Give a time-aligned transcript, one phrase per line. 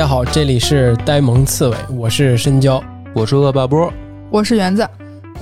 [0.00, 2.82] 家好，这里是呆萌刺猬，我是深交，
[3.14, 3.92] 我是恶霸波，
[4.30, 4.82] 我是园子。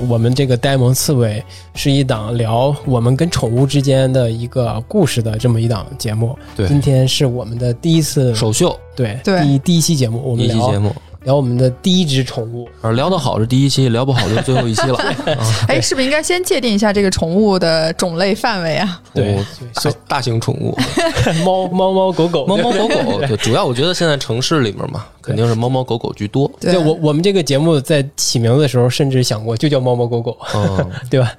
[0.09, 1.41] 我们这个呆萌刺猬
[1.77, 6.37] 是一档聊我们跟宠物之间的一个故事的这么一档节目。
[6.57, 6.67] 对。
[6.67, 8.77] 今天是我们的第一次首秀。
[8.97, 9.41] 对对。
[9.43, 10.93] 第一第一期节目，我们聊第一期节目，
[11.29, 12.67] 聊我们的第一只宠物。
[12.81, 14.97] 啊聊得好是第一期，聊不好就最后一期了。
[15.37, 18.99] 啊哎，是不是应该先界定一下这个宠物的种类范围啊？
[19.13, 19.39] 对
[19.75, 20.75] 大大型宠物，
[21.45, 26.51] 猫猫猫狗狗，猫猫狗狗，对，主要我觉得现在城市里面嘛，肯定是猫猫狗狗居多。
[26.59, 31.31] 对我我们这个节目在起名字的时候，甚至想过就叫猫猫狗狗，嗯， 对吧？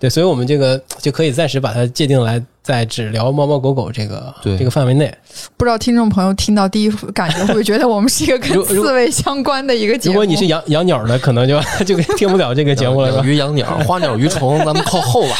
[0.00, 5.12] 对，所以我们这个就可以暂时把它界定来在只聊猫猫狗狗这个这个范围内。
[5.56, 10.14] 不知道听众朋友听到第一感觉会不会觉得我们是一个跟刺猬相关的一个节目？
[10.14, 13.26] 如果你是养养鸟的，可能就就听不了这个节目了，养？
[13.26, 15.36] 鱼养鸟，花鸟鱼虫，咱们靠后吧，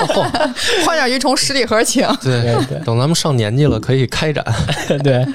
[0.00, 0.22] 靠后。
[0.84, 4.44] 花鸟鱼虫十里河情，对对对等咱们上年纪了，可以开展。
[5.02, 5.26] 对，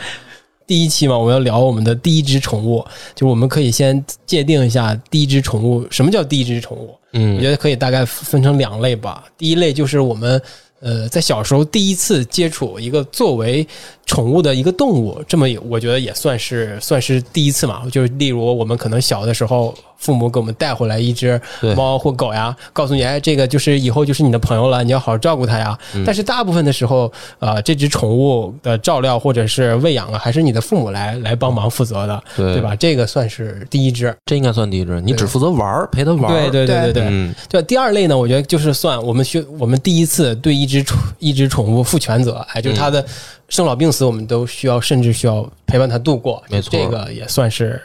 [0.66, 6.96] 第一期嘛，我们要聊我们的第一只宠物，就是我们可以先界定一下第一只宠物，什么叫第一只宠物？
[7.14, 9.26] 嗯我嗯觉得可以大概分成两类吧。
[9.38, 10.42] 第一类就是我们
[10.80, 13.68] 呃在小时候第一次接触一个作为
[14.12, 17.84] 宠物的一个动物，这么也我觉得也算是算是第一次嘛。
[17.90, 21.40] 就是例如我们可能小的时候，父母给我们带回来一只
[21.78, 25.78] 猫或狗呀，告诉你哎这个就是以后就是你的朋友了，你要好好照顾它呀。
[25.96, 32.76] 嗯但是大部分的时候，呃，这只宠物的照料或者是喂养啊，还是你的父母来来帮忙负责的，对对吧？
[32.76, 34.14] 这个算是第一只。
[34.26, 36.50] 这应该算第一只，你只负责玩儿，陪它玩儿。
[36.50, 37.08] 对对对对对。
[37.10, 43.06] 嗯，对，第二类呢，我觉得就是算我们需我们第一次对一只宠一只宠物负全责，哎，就是它的
[43.52, 46.42] 生老病死，我们都需要，甚至需要陪伴它度过。
[46.50, 47.80] 没错这个也算是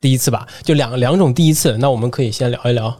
[0.00, 0.46] 第一次吧。
[0.62, 2.92] 就两两种第一次，那我们可以先聊一聊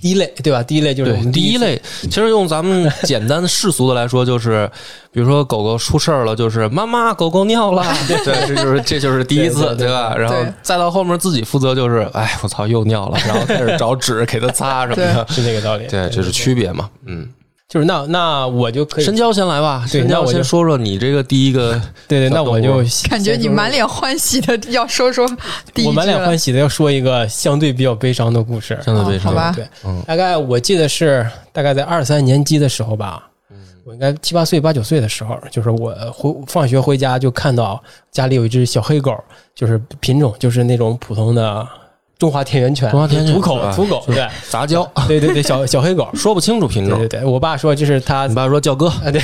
[0.00, 0.62] 第一类，对吧？
[0.62, 4.70] 第一类就是第一类，其实用咱们简单的世俗的来说，就是
[5.10, 10.14] 比如说狗狗出事儿了，就是妈妈狗狗尿了， 对，这就是这就是第一次，对对对吧？
[10.16, 15.88] 然后再到后面自己负责，就是哎，我操，又尿了，然后开始找纸给它擦什么的，是这个道理。
[15.88, 17.28] 对，这是区别嘛，嗯。
[17.68, 21.72] 就是那那我就可以深交先来吧，深交对那我先说说你这个第一个，
[22.08, 25.28] 对对，那我就感觉你满脸欢喜的 要说说
[25.74, 26.46] 第一我满脸欢喜。
[26.46, 28.78] 喜的要说一个相对比较悲伤的故事。
[28.82, 33.28] 相对悲伤哦好吧对，嗯大概我记得是大概在二三年级的时候吧，
[33.84, 39.12] 我应该七八岁、八九岁的时候，就是我回放学回家就看到家里有一只小黑狗，
[39.54, 41.66] 就是品种就是那种普通的
[42.18, 46.08] 中华田园犬，中华田园土狗土狗，对杂交， 对对对，小小黑狗。
[46.14, 47.20] 说不清楚品种对对。
[47.20, 49.22] 对，我爸说这是他你爸说叫哥，啊，对，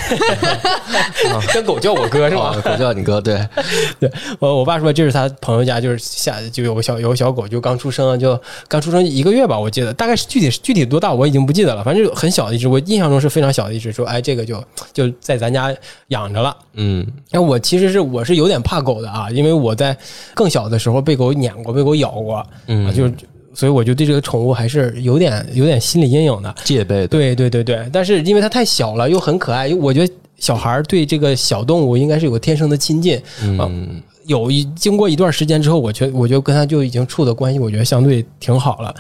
[1.53, 2.55] 跟狗叫我哥是吧？
[2.55, 3.45] 哦狗叫你哥，对
[3.99, 13.91] 对，我我爸说这是他朋友家，就是下就有个小有个小狗，就刚出生，就刚出生一个月吧，我记得大概是具体具体多大我已经不记得了，反正就很小的一只，我印象中是非常小的一只。
[13.91, 14.63] 说哎，这个就
[14.93, 15.75] 就在咱家
[16.09, 16.57] 养着了。
[16.75, 19.97] 嗯那，我其实是我是有点怕狗的啊，因为我在
[20.33, 22.47] 更小的时候被狗撵过，被狗咬过，啊，
[22.91, 23.15] 嗯，就是
[23.55, 26.55] 所以我就对这个宠物还是有点有点心理阴影的。
[26.65, 33.21] 戒备的，对对对对，但是因为它太小了，又很可爱，我觉得小孩儿对这个小动物应该是有个天生的亲近。
[33.43, 38.93] 嗯，有一经过一段时间之后，我觉我觉得跟它就已经处的关系，我觉得相对挺好了。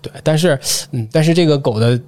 [0.00, 0.56] 对，但是
[0.92, 2.00] 嗯，但是这个狗的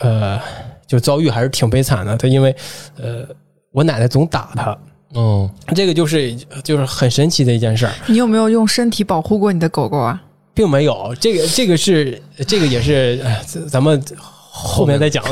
[0.00, 0.38] 呃，
[0.86, 2.14] 就遭遇还是挺悲惨的。
[2.16, 2.54] 它因为
[2.98, 3.24] 呃，
[3.72, 4.78] 我奶奶总打它，
[5.14, 10.22] 嗯，这个就是就是很神奇的一件事儿，你有没有用身体保护过你的狗狗啊？
[10.58, 14.02] 并没有这个这个是这个也是哎咱咱们
[14.50, 15.22] 后面再讲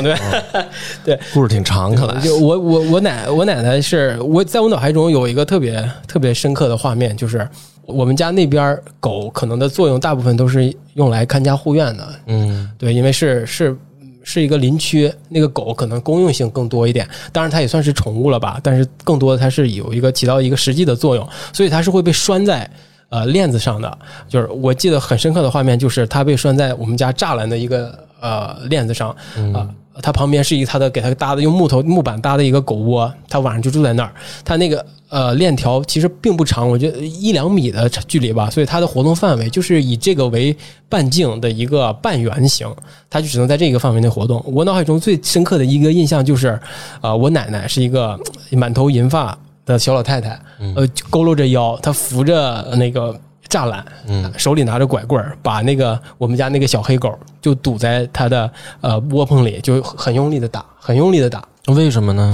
[1.03, 1.19] 对。
[1.33, 7.45] 故事挺长，看来就我我我奶我奶奶是我在我脑海中有一个特别特别深刻的画面，就是
[7.85, 13.77] 我们家那边狗可能的作用大部分都是用来看家护院的，嗯对，因为是是
[14.23, 22.69] 是一个林区，那个狗可能公用性更多一点，当然它也算是宠物了吧，但是更多的它是有一个起到一个实际的作用，所以它是会被拴在。
[23.09, 23.97] 呃，链子上的，
[24.27, 29.15] 就是我记得很深刻的画面，就是它被拴在我们家栅栏的一个呃链子上，
[29.53, 29.69] 啊、
[30.01, 34.13] 它旁边是一个它的给它搭的用木头木板搭的一个狗窝，它晚上就住在那儿。
[34.43, 40.55] 它那个呃链条其实并不长，我觉得一两米的距离吧，所以它的活动范围就是以这个为
[40.89, 42.67] 半径的一个半圆形，
[43.09, 44.43] 它就只能在这个范围内活动。
[44.45, 46.59] 我脑海中最深刻的一个印象就是，
[46.99, 48.19] 啊、我奶奶是一个
[48.51, 49.37] 满头银发
[49.67, 50.29] 的小老太太，
[50.75, 53.13] 呃，佝偻着腰，她扶着那个
[53.47, 58.49] 栅栏，嗯，手里拿着拐棍儿，把那个我们家那个小黑狗就堵在她的
[58.81, 61.43] 呃窝棚里，就很用力的打，很用力的打。
[61.67, 62.33] 为什么呢？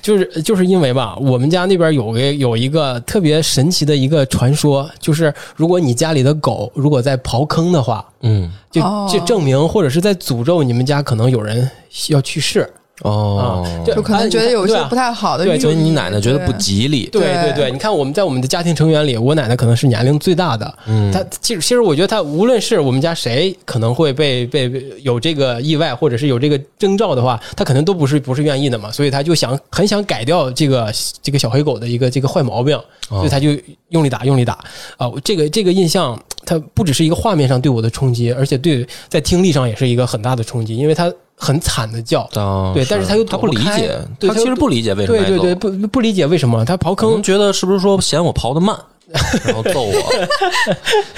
[0.00, 11.68] 就是就是因为吧，我们家那边有个有一个特别神奇的一个传说，就是如果你家里的狗如果在刨坑的话，嗯就哦就证明或者是在诅咒你们家可能有人
[12.10, 12.68] 要去世。
[13.00, 13.66] 哦。
[13.84, 15.44] 就可能觉得有些不太好的。
[15.44, 17.52] 对就所以你奶奶觉得不吉利，对对对。
[17.54, 20.78] 对，你看我们在我们的家庭成员里，我奶奶可能是年龄最大的。
[20.86, 30.92] 嗯，她其实其实我觉得她无论是我们家谁可能会被被被有这个意外，或者是有这个征兆的话，她可能都不是不是愿意的嘛，所以她就想很想改掉这个
[31.22, 32.78] 这个小黑狗的一个这个坏毛病，
[33.08, 33.50] 所以她就
[33.90, 34.58] 用力打用力打。
[34.96, 41.12] 啊、这个这个印象，它不只是一个画面上对我的冲击，而且对在听力上也是一个很大的冲击，因为它
[41.42, 42.28] 很惨的叫。
[42.34, 48.76] 哦对但是他又他不理解，对他其实不理解为什么对对对，不不理解为什么他刨坑觉得是不是说嫌我刨的慢，
[49.44, 49.92] 然后揍我，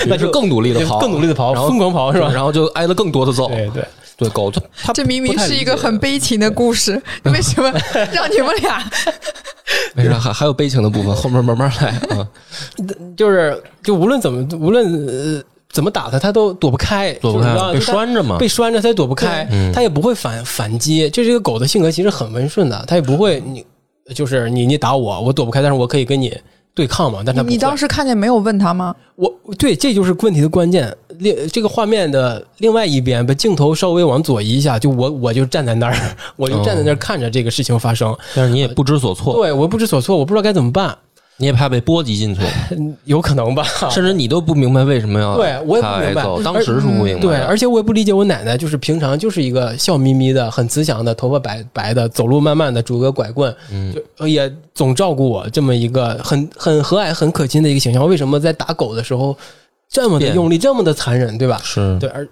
[0.07, 2.31] 那就更努力的刨，更努力的刨，然后疯狂刨是吧？
[2.33, 3.49] 然后就挨了更多的揍。
[3.49, 3.85] 对对，
[4.17, 7.71] 对，狗它它这明明是一个很悲情的故事， 为什么
[8.13, 8.83] 让你们俩？
[9.95, 12.27] 没事，还还有悲情的部分，后面慢慢来啊。
[13.17, 15.43] 就是就无论怎么无论呃
[15.75, 21.11] 怎么打他，他都躲不开，躲不开被拴着嘛被拴着他也躲不开，嗯他也不会反反击。
[21.11, 23.67] 这这个狗的性格其实很温顺的，它也不会你
[24.15, 26.33] 就是你你打我，我躲不开，但是我可以跟你
[26.75, 27.25] 对抗嘛。
[27.27, 28.95] 但他你当时看见没有问他吗？
[29.17, 30.97] 我对，这就是问题的关键。
[31.19, 35.95] 另这个画面的另外一边，把镜头稍微往左移一下，就我我就站在那儿，
[36.37, 38.17] 我就站在那儿看着这个事情发生。
[38.35, 40.97] 但是你也不知所措，对我不知所措，我不知道该怎么办，
[41.37, 42.41] 你也怕被波及进去，
[42.71, 43.65] 嗯 有可能吧？
[43.91, 47.29] 甚至你都不明白为什么要对我也不明白揍当时是不明白的。
[47.29, 58.07] 对，而且我也不理解我奶奶，就是平常就是一个笑眯眯的、很慈祥的，头发白白的，走路慢慢的，拄个拐棍，嗯就也总照顾我，这么一个很很和蔼、很可亲的一个形象。
[58.07, 59.37] 为什么在打狗的时候
[59.89, 61.61] 这么的用力，这么的残忍，对吧？
[61.65, 62.27] 是对，而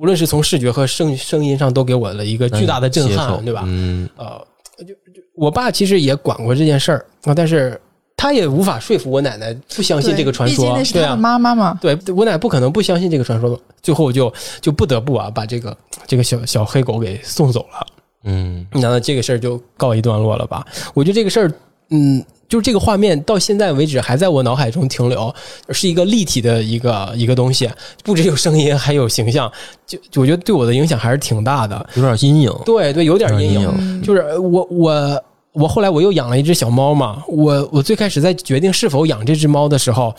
[0.00, 3.62] 无论是从视觉和声声音上，都给我了一个巨大的震撼，对吧？
[3.66, 4.44] 嗯，呃，
[4.80, 7.80] 就就我爸其实也管过这件事儿啊，但是
[8.18, 11.78] 他也无法说服我奶奶不相信这个传说毕竟那，是对啊他，妈妈嘛。
[11.80, 14.30] 对我奶不可能不相信这个传说，最后就
[14.60, 15.74] 就不得不啊把这个
[16.04, 17.86] 这个小小黑狗给送走了。
[18.24, 20.66] 嗯，那这个事儿就告一段落了吧？
[20.92, 21.52] 我觉得这个事儿，
[21.90, 25.32] 嗯，就是这个画面到现在为止还在我脑海中停留，
[25.70, 27.70] 是一个立体的一个一个东西，
[28.02, 29.50] 不只有声音，还有形象，
[29.86, 31.88] 就就我觉得对我的影响还是挺大的。
[31.94, 32.52] 有点阴影。
[32.66, 35.24] 对对，有点阴影就是我我
[35.58, 40.14] 我后来我又养了一只小猫嘛，我我最开始在决定是否养这只猫的时候，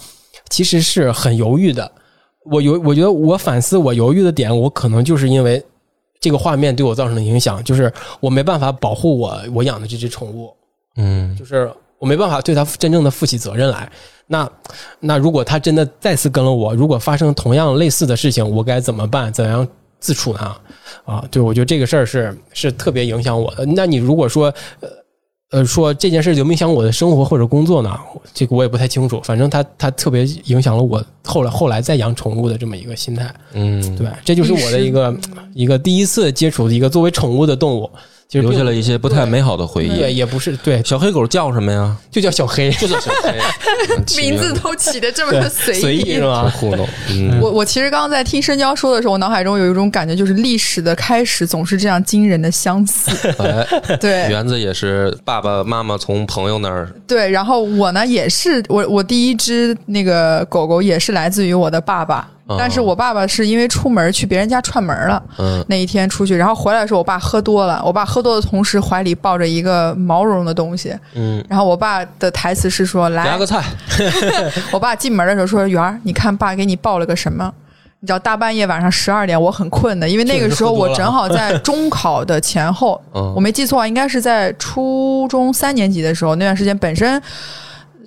[0.49, 1.89] 其实是很犹豫的。
[2.51, 5.63] 我犹我觉得我反思我犹豫的点，我可能就是因为
[6.19, 10.51] 这个画面对我造成的影响，就是我没办法保护我我养的这只宠物，
[10.97, 13.89] 嗯，就是我没办法对它真正的负起责任来。
[14.27, 14.49] 那
[14.99, 19.31] 那如果它真的再次跟了我，如果发生同样类似的事情，我该怎么办？
[19.31, 19.67] 怎样
[19.99, 20.55] 自处呢？
[21.05, 23.65] 啊，对，我觉得这个事儿是是特别影响我的。
[23.65, 24.89] 那你如果说呃
[25.51, 27.97] 呃说这件事有没有影响我的生活或者工作呢？
[28.33, 29.19] 这个我也不太清楚。
[29.23, 33.33] 反正它它特别影响了我后来后来再养宠物的这么一个心态。
[33.53, 35.17] 嗯，对，这就是我的一个
[35.53, 37.89] 一个第一次接触的一个作为宠物的动物，
[38.31, 41.97] 其实留下了一些不太美好的回忆对，也不是对，小黑狗叫什么呀？
[42.11, 43.33] 就叫小黑，就叫小黑，
[44.21, 46.47] 名字都起的这么对的随随意是真吧？
[46.55, 46.87] 糊弄。
[47.09, 53.09] 嗯，我我其实刚刚在听深交说的时候，我脑海中有一种感觉，就是历史的开始总是这样惊人的相似。
[53.43, 73.63] 哎，对园子也是爸爸妈妈从朋友那儿，对，然后我呢也是，我我第一只那个狗狗也是来自于我的爸爸，哦但是我爸爸是因为出门去别人家串门了，嗯，那一天出去，然后回来的时候，我爸喝多了，我爸喝多的同时怀里抱着一个毛茸茸的东西，嗯，然后我爸的台词是说：“来夹，个菜，
[74.73, 77.51] 我爸进门的时候说：“圆儿，你看爸给你抱了个什么？”
[78.01, 83.33] 你知道大半夜晚上十二点，我很困的，因为那个时候我正好在中考的前后， 嗯。
[83.35, 87.21] 我没记错啊，应该是在初中三年级的时候，那段时间本身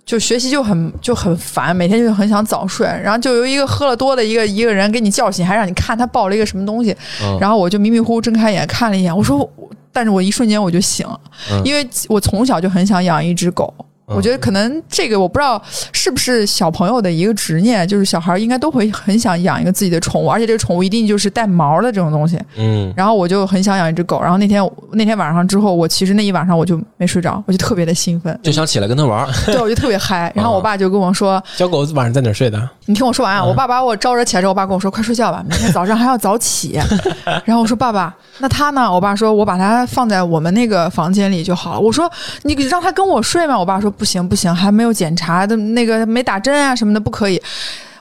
[0.05, 9.49] 就学习就很就很烦，每天就很想早睡，然后就由一个喝了多的一个一个人给你叫醒，还让你看他抱了一个什么东西，嗯然后我就迷迷糊糊睁开眼看了一眼，我说我，
[9.93, 11.21] 但是我一瞬间我就醒了，
[11.53, 13.73] 嗯因为我从小就很想养一只狗。
[14.09, 22.39] 嗯我觉得可能这个我不知道是不是小朋友的一个执念，就是小孩应该都会很想养一个自己的宠物，而且这个宠物一定就是带毛的这种东西。
[22.57, 29.27] 嗯，然后我就很想养一只狗，然后那天那天晚上之后，我其实那一晚上我就没睡着，我就特别的兴奋，就想起来跟他玩。
[29.47, 30.31] 对，我就特别嗨。
[30.37, 36.79] 然后我爸就跟我说小狗晚上在哪儿睡的？：“你听我说完啊！”我爸把我招惹起来之后，我爸跟我说：“快睡觉吧，明天早上还要早起。
[37.47, 42.11] ”然后我说：“爸爸，那他呢？”我爸说：“我把它放在我们那个房间里就好了。”我说
[42.43, 47.41] ：“你让他跟我睡吗？”我爸说：“不行不行，还没有检查的那个没打针啊什么的，不可以。”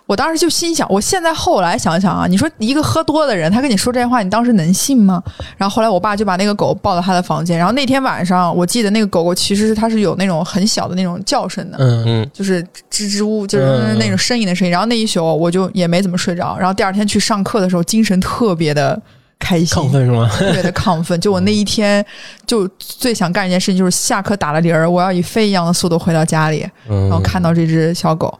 [0.08, 5.24] 我当时就心想，我现在后来想想啊，你说一个喝多的人，他跟你说这些话，你当时能信吗？
[5.56, 14.72] 然后后来我爸就把那个狗抱到他的房间，然后那天晚上，我记得那个狗狗其实是它是有那种很小的那种叫声的，嗯，嗯，就是吱吱呜，就是嗯那种呻吟的声音。
[14.72, 19.02] 然后那一宿我就也没怎么睡着，然后第二天去上课的时候，精神特别的
[19.42, 20.30] 开心，亢奋是吗？
[20.32, 21.20] 特别的亢奋。
[21.20, 22.06] 就我那一天，
[22.46, 28.34] 就最想干一件事情，就是下课打了铃儿，我要以飞一样的速度回到家里，嗯然后看到这只小狗。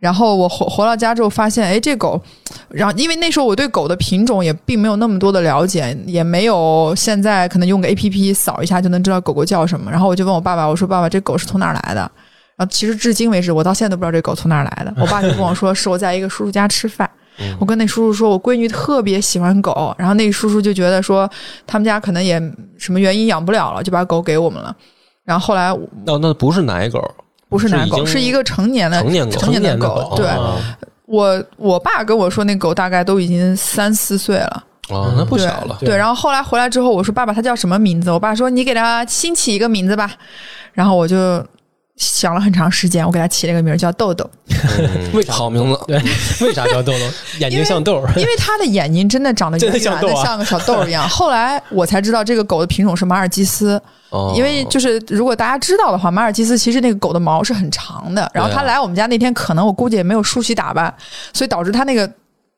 [0.00, 2.20] 然后我回回到家之后，发现，哎，这狗，
[2.68, 9.90] 然后因为那时候我对狗的品种也并没有那么多的了解，也没有现在可能用个 A P P 扫一下就能知道狗狗叫什么。
[9.90, 12.00] 然后我就问我爸爸，我说：“爸爸，这狗是从哪儿来的？”
[12.54, 14.94] 然后其实至今为止，我到现在都不知道这狗从哪儿来的。
[14.96, 17.10] 我爸就跟我说，是我在一个叔叔家吃饭，
[17.58, 21.28] 我跟那叔叔说，我闺女特别喜欢狗，然后那个叔叔就觉得说，
[21.66, 22.40] 他们家可能也
[22.78, 24.74] 什么原因养不了了，就把狗给我们了。
[25.24, 27.02] 然后后来哦，那不是奶狗，
[27.48, 30.56] 不是奶狗，是是一个成年的成年狗成年的狗对，哦
[31.06, 34.64] 我我爸跟我说，那狗大概都已经三四岁了。
[34.90, 35.76] 哦，那不小了。
[35.80, 38.10] 对，然后后来回来之后，我说爸爸，它叫什么名字？
[38.10, 40.10] 我爸说你给它新起一个名字吧。
[40.72, 41.44] 然后我就
[41.98, 46.00] 想了很长时间，我给它起了个名儿叫豆豆，嗯为啥好名字， 对，
[46.46, 47.04] 为啥叫豆豆？
[47.40, 48.08] 眼睛像豆儿。
[48.16, 51.06] 因为它的眼睛真的长得真的圆圆的，像豆啊像个小豆儿一样。
[51.08, 58.30] 后来我才知道这个狗的品种是马尔济斯，哦因为就是如果大家知道的话，马尔济斯其实那个狗的毛是很长的。
[58.32, 60.92] 然后它对啊来我们家那天，可能我估计也没有梳洗打扮，
[61.32, 62.08] 所以导致它那个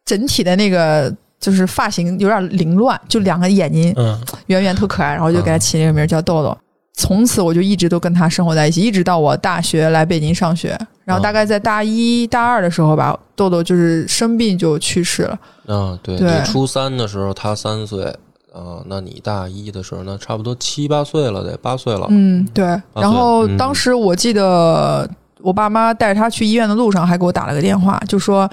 [0.04, 6.56] 整体的那个就是发型有点凌乱，就两个眼睛嗯，圆圆特可爱，然后就嗯给它起了个名儿叫豆豆。
[7.00, 10.78] 从此我就一直都跟他生活在一起，一直到我大学来北京上学。
[11.04, 15.38] 然后大概在大一大二的时候吧，豆豆就是生病就去世了。
[15.66, 18.04] 嗯，对对你初三的时候他三岁
[18.52, 22.06] 啊，那你大一的时候那差不多七八岁了，得八岁了。
[22.10, 22.64] 嗯，对。
[22.94, 25.08] 然后嗯当时我记得
[25.40, 28.48] 我爸妈带着他去医院的路上还给我打了个电话，就说。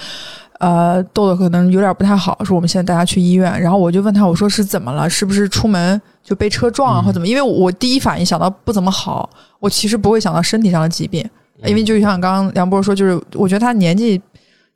[0.59, 3.61] 呃，豆豆可能有点不太好，说我们现在带他去医院。
[3.61, 5.09] 然后我就问他，我说是怎么了？
[5.09, 7.27] 是不是出门就被车撞了，或怎么？
[7.27, 11.23] 因为我第一反应想到不怎么好，我其实不会想到身体上的疾病，
[11.63, 14.19] 因为就像刚刚梁波说，就是我觉得他年纪，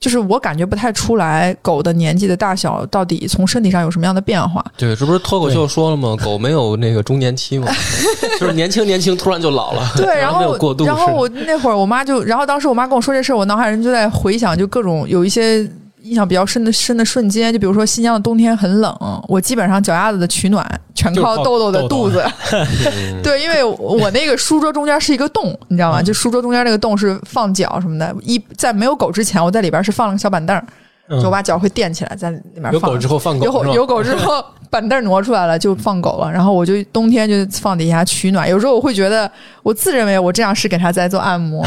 [0.01, 4.65] 就是我感觉不太出来狗的年纪的大小到底从身体上有什么样的变化。
[4.75, 6.15] 对，这不是脱口秀说了吗？
[6.25, 7.67] 狗没有那个中年期嘛？
[8.39, 9.87] 就是年轻年轻，突然就老了。
[9.95, 15.69] 对，然后没有过渡是然后我那会儿我妈就，然后当时我妈跟我说这事儿，我脑海人就在回想，就各种有一些
[16.03, 20.65] 印象比较深的深的瞬间，就比如说新疆的冬天很冷，我基本上脚丫子的取暖
[20.95, 22.23] 全靠靠豆豆的肚子。
[22.51, 26.01] 嗯 对，因为我那个书桌中间是一个洞，你知道吗？
[26.01, 28.15] 就书桌中间那个洞是放脚什么的。
[28.21, 30.59] 一在没有狗之前，我在里边是放了个小板凳
[31.09, 32.73] 就我把脚会垫起来，在里面放。
[32.73, 36.31] 有狗之后放狗有有狗之后，板凳挪出来了，就放狗了。
[36.31, 38.49] 然后我就冬天就放底下取暖。
[38.49, 39.29] 有时候我会觉得，
[39.61, 41.63] 我自认为我这样是给它在做按摩。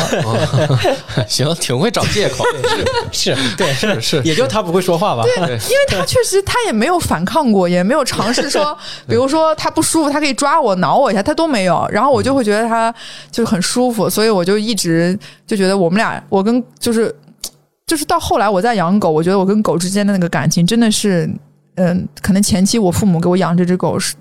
[1.29, 2.43] 行，挺会找借口。
[3.13, 5.23] 是对是是，也就它不会说话吧？
[5.23, 5.59] 对，因为
[5.89, 11.87] 它确实，它也没有反抗过，也没有尝试说， 比如说它不舒服，它可以抓我、挠我一下，它都没有。
[11.93, 12.93] 然后我就会觉得它
[13.31, 17.15] 就是很舒服，所以我就一直就觉得我们俩，我跟就是
[17.87, 21.29] 就是到后来我在养狗，我觉得我跟狗之间的那个感情真的是，
[21.77, 24.15] 嗯，可能前期我父母给我养这只狗是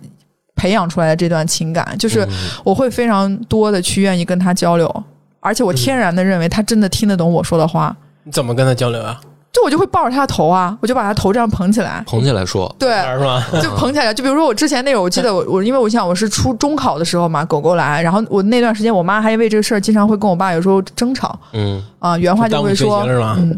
[0.55, 2.27] 培养出来的这段情感，就是
[2.63, 5.03] 我会非常多的去愿意跟它交流，
[5.39, 7.95] 而且我天然的认为它真的听得懂我说的话。
[8.24, 9.19] 你怎么跟他交流啊？
[9.51, 13.43] 就我就会抱着它的头啊，我就把它头这样捧起来，捧起来说，对，是吗？
[13.62, 14.12] 就捧起来。
[14.12, 23.03] 就比如说我之前那会儿，我记得 我我因为我想我是初中考的时候嘛，狗狗来，然后我那段时间我妈还因为这个事儿经常会跟我爸有时候争吵嗯，啊、原话就会说
[23.38, 23.55] 嗯。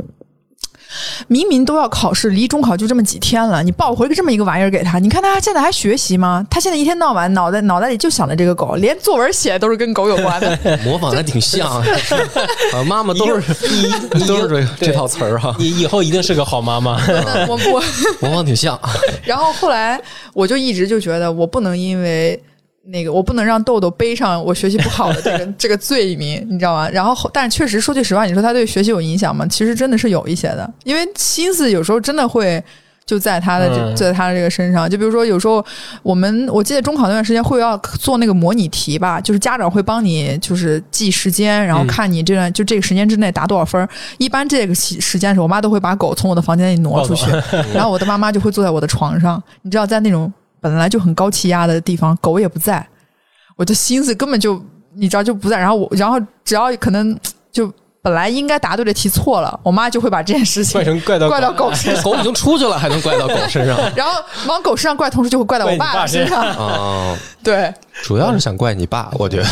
[1.27, 6.45] 明明都要考试，离中考就这么几天了，你抱回个这么一个玩意儿给他，你看他现在还学习吗？
[6.49, 10.57] 他现在一天到晚脑袋脑袋里就想着这个狗，连作文写都是跟狗有关的。
[10.85, 11.83] 模仿的挺像啊，
[12.87, 13.67] 妈妈都是
[14.11, 16.97] 你都是这这套词儿哈，你 以后一定是个好妈妈。
[17.47, 17.83] 我我
[18.21, 18.79] 模仿挺像。
[19.23, 19.99] 然后后来
[20.33, 22.41] 我就一直就觉得，我不能因为
[22.87, 26.89] 那个，我不能让豆豆背上我学习不好的这个 这个罪名，你知道吗？
[26.89, 29.45] 然后后，但确实说句实话，你说他对学习有影响吗？
[29.47, 32.63] 其实真的是有一些的，因为心思有时候真的会。
[33.07, 35.63] 就在他的这嗯在他的这个身上，就比如说有时候
[36.01, 43.87] 我们我记得中考那段时间会要做那个模拟题吧，就是家长会帮你就是记时间，然后嗯看你这段就这个时间之内答多少分儿。
[44.17, 47.29] 一般这个时时间的时候，我妈都会把狗从我的房间里挪出去，
[47.75, 50.33] 然后我的妈妈就会坐在我的床上，你知道，在那种
[50.65, 52.83] 本来就很高气压的地方，狗也不在，
[53.55, 54.59] 我的心思根本就
[54.95, 55.59] 你知道就不在。
[55.59, 57.15] 然后我，然后只要可能
[57.51, 66.41] 就本来应该答对的题错了，我妈就会把这件事情怪成怪到怪到狗 身上，狗已经出去了，还能怪到狗身上 然后往狗身上怪，同时就会怪到我爸身身上。
[66.43, 67.15] 啊？
[67.43, 69.45] 对，主要是想怪你爸，我觉得。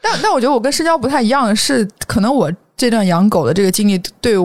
[0.00, 4.38] 但但我觉得我跟深交不太一样的是，可能我这段养狗的这个经历对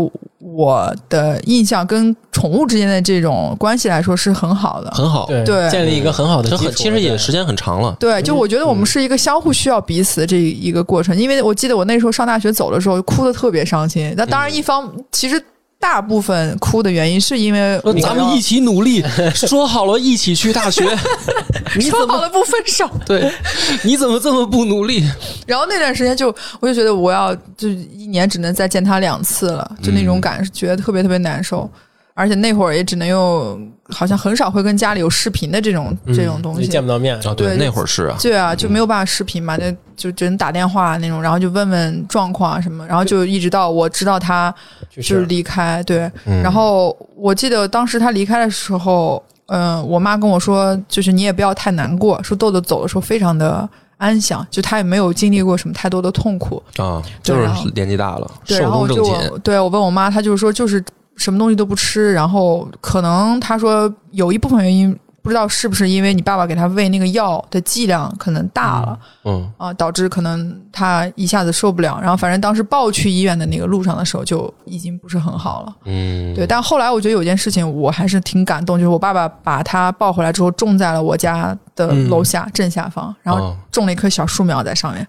[0.43, 4.91] 我的印象跟宠物之间的这种关系来说是很好的。
[4.91, 6.71] 很好，对对建立一个很好的基础。
[6.71, 7.95] 其实也时间很长了。
[7.99, 14.13] 对，就我觉得我们是一个相互需要彼此这一个过程，因为我记得我那时候上大学走的时候哭的特别伤心。
[14.17, 15.41] 那当然，一方其实
[15.83, 19.03] 大部分哭的原因是因为咱们一起努力，
[19.35, 20.81] 说好了一起去大学，
[21.75, 23.29] 你说好了不分手，对？
[23.83, 25.03] 你怎么这么不努力？
[25.45, 31.69] 然后那段时间就我就觉得我要就一年只能再见他两次了，就那种感觉特别特别难受。
[32.15, 36.67] 而且那会儿也只能用，好像很少会跟家里有视频的这种、这种东西。
[36.67, 37.15] 见不到面。
[37.17, 44.53] 啊，对那会儿是啊，对啊，就没有办法视频嘛，那就只能打电话那种，然后就问问状况啊什么，然后就一直到我知道他
[44.89, 46.09] 就是就是离开，对。
[46.25, 53.67] 嗯然后我记得当时他离开的时候，嗯、我妈跟我说，就是你也不要太难过，说豆豆走的时候非常的
[53.97, 56.61] 安详，就他也没有经历过什么太多的痛苦。
[56.77, 59.31] 啊，就是年纪大了，对，寿然后就终正寝。
[59.31, 60.83] 我对我问我妈，她就是说就是
[61.15, 68.99] 什么东西都不吃，然后可能他说有一部分原因不知道是不是因为你爸爸给他喂那个药的剂量可能大了。
[69.23, 75.75] 嗯啊，导致可能他一下子受不了，然后反正当时抱去医院的那个路上的时候就已经不是很好了。
[75.85, 85.01] 嗯，对，但后来我觉得有件事情我还是挺感动，就是我爸爸把他抱回来之后种在了我家的楼下、正下方，然后哦种了一棵小树苗在上面。
[85.03, 85.07] 嗯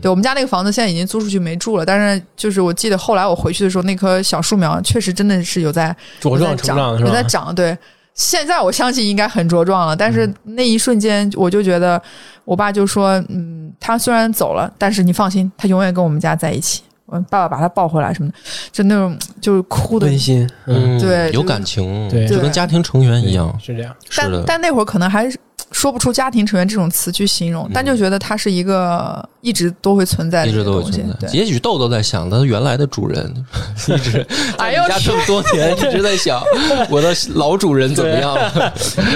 [0.00, 7.22] 对我们家那个房子现在已经租出去没住了，但是就是我记得后来我回去的时候，那棵小树苗确实真的是有在茁壮成长有在？
[7.22, 7.76] 长，对。
[8.14, 12.00] 现在我相信应该很茁壮了，但是那一瞬间我就觉得，
[12.46, 16.82] 我爸就说，嗯，他虽然走了，但是你放心，他永远跟我们家在一起。
[17.04, 18.34] 我爸爸把他抱回来什么的，
[18.72, 23.94] 就那种就是哭的温馨，嗯，嗯，对有感情，对就跟家庭成员一样，是这样。
[24.16, 25.38] 但是的，但那会儿可能还是
[25.72, 31.28] 说不出家庭成员这种词去形容，但就觉得它是一个一直都会存在的一直都会存在。
[31.32, 33.34] 也许豆豆在想，他原来的主人
[33.88, 34.26] 一直
[34.58, 36.40] 哎呦在家这么多年，一直在想
[36.88, 38.36] 我的老主人怎么样，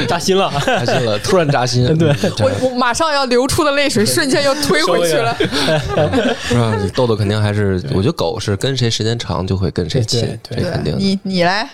[0.09, 2.15] 扎心了，扎心了，突然扎心，对。
[2.41, 5.37] 我我马上要流出的泪水瞬间又推回去了。
[6.49, 6.77] 是吧？
[6.95, 10.95] 豆豆肯定还是，我觉得狗是跟谁时间长就会跟谁亲，对这肯定。
[10.99, 11.69] 你你来，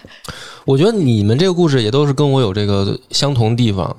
[0.65, 3.97] 我觉得你们这个故事也都是跟我有这个相同地方，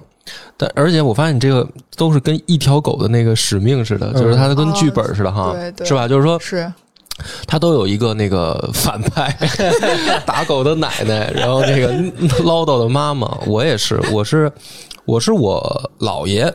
[0.58, 6.08] 但而且我发现你这个都是跟一条狗的那个使命似的，就是它跟剧本似的哈，哦对对是吧？
[6.08, 6.72] 就是说是
[7.48, 9.36] 它都有一个那个反派，
[10.26, 11.88] 打狗的奶奶，然后那个
[12.44, 13.38] 唠叨的妈妈。
[13.48, 14.52] 我也是，我是
[15.06, 16.54] 我是我姥爷，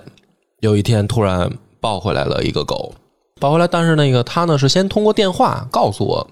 [0.61, 2.94] 有一天突然抱回来了一个狗，
[3.40, 6.24] 抱回来，但是那个他呢是先通过电话告诉我，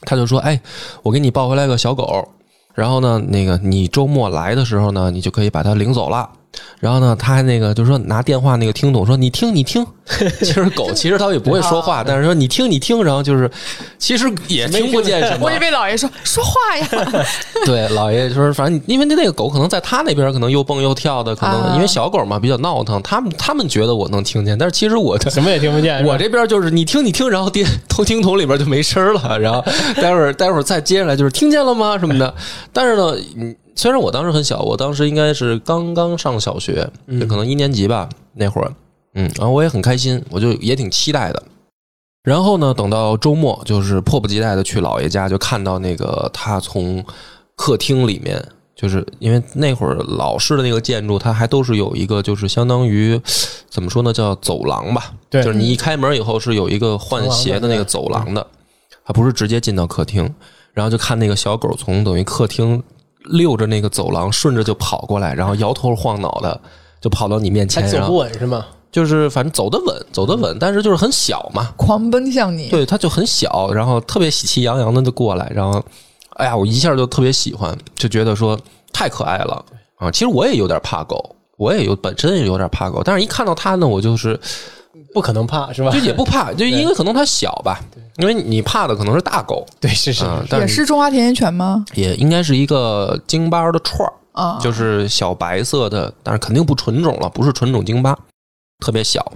[0.00, 0.60] 他就说：“哎，
[1.04, 2.28] 我给你抱回来个小狗，
[2.74, 6.28] 然后呢，那个你周末来的时候呢，你就可以把它领走了。”
[6.80, 9.86] 然后呢，他还那个就是说拿电话那个听筒说：“你听，你听。
[10.42, 13.48] ”其实狗 其实它也不会说话，但是说你听，你听，然后就是
[13.98, 15.52] 其实也听不见什么我。
[15.52, 17.24] 以为姥爷说说话呀，
[17.64, 26.04] 对，老爷说，反正因为那个狗可能在他那边可能又蹦又跳的，可能啊因为小狗嘛比较闹腾，他们他们觉得我能听见，但是其实我什么也听不见。
[26.04, 29.62] 我这边就是你听你听，然后电偷听筒里边就没声了，然后
[29.96, 32.34] 待会儿待会儿再接下来就是听见了吗什么的。
[32.72, 36.86] 但是呢，嗯虽然我当时很小，我当时应该是刚刚上小学，
[37.18, 38.70] 就可能一年级吧那会儿，
[39.14, 41.42] 嗯，然后我也很开心，我就也挺期待的。
[42.22, 47.02] 然后呢，等到周末，就是迫不及待的去姥爷家，就看到那个他从
[47.56, 53.18] 客厅里面，就是因为那会儿老式的那个建筑，它还都是有一个，就是相当于
[53.70, 55.42] 怎么说呢，叫走廊吧，对。
[55.42, 57.66] 就是你一开门以后是有一个换鞋的。
[57.66, 58.46] 那个走廊的，
[59.06, 60.34] 它不是直接进到客厅，
[60.74, 62.82] 然后就看那个小狗从等于客厅
[63.24, 66.60] 溜着那个走廊顺着就跑过来，然后摇头晃脑的
[67.00, 68.66] 就跑到你面前，还走不稳是吗？
[68.90, 72.68] 就是反正走得稳，走得稳，但是就是很小嘛，狂奔向你。
[72.68, 75.80] 对，它就很小，然后特别喜气洋洋的就过来，然后，
[76.36, 78.58] 哎呀，我一下就特别喜欢，就觉得说
[78.92, 79.64] 太可爱了
[79.96, 80.10] 啊！
[80.10, 84.38] 其实我也有点怕狗，我也有本身也有点怕狗，但是一看到它呢，我就是
[85.12, 85.98] 不可能怕是吧就？
[86.00, 87.80] 也不怕，就因为可能它小吧，
[88.16, 91.84] 因为你怕的可能是大狗对，是是啊，但也是中华田园犬吗？
[91.94, 98.16] 也应该是一个京巴的串儿，啊，就是小白色的，但是肯定不纯种了，不是纯种京巴，
[98.84, 99.32] 特别小，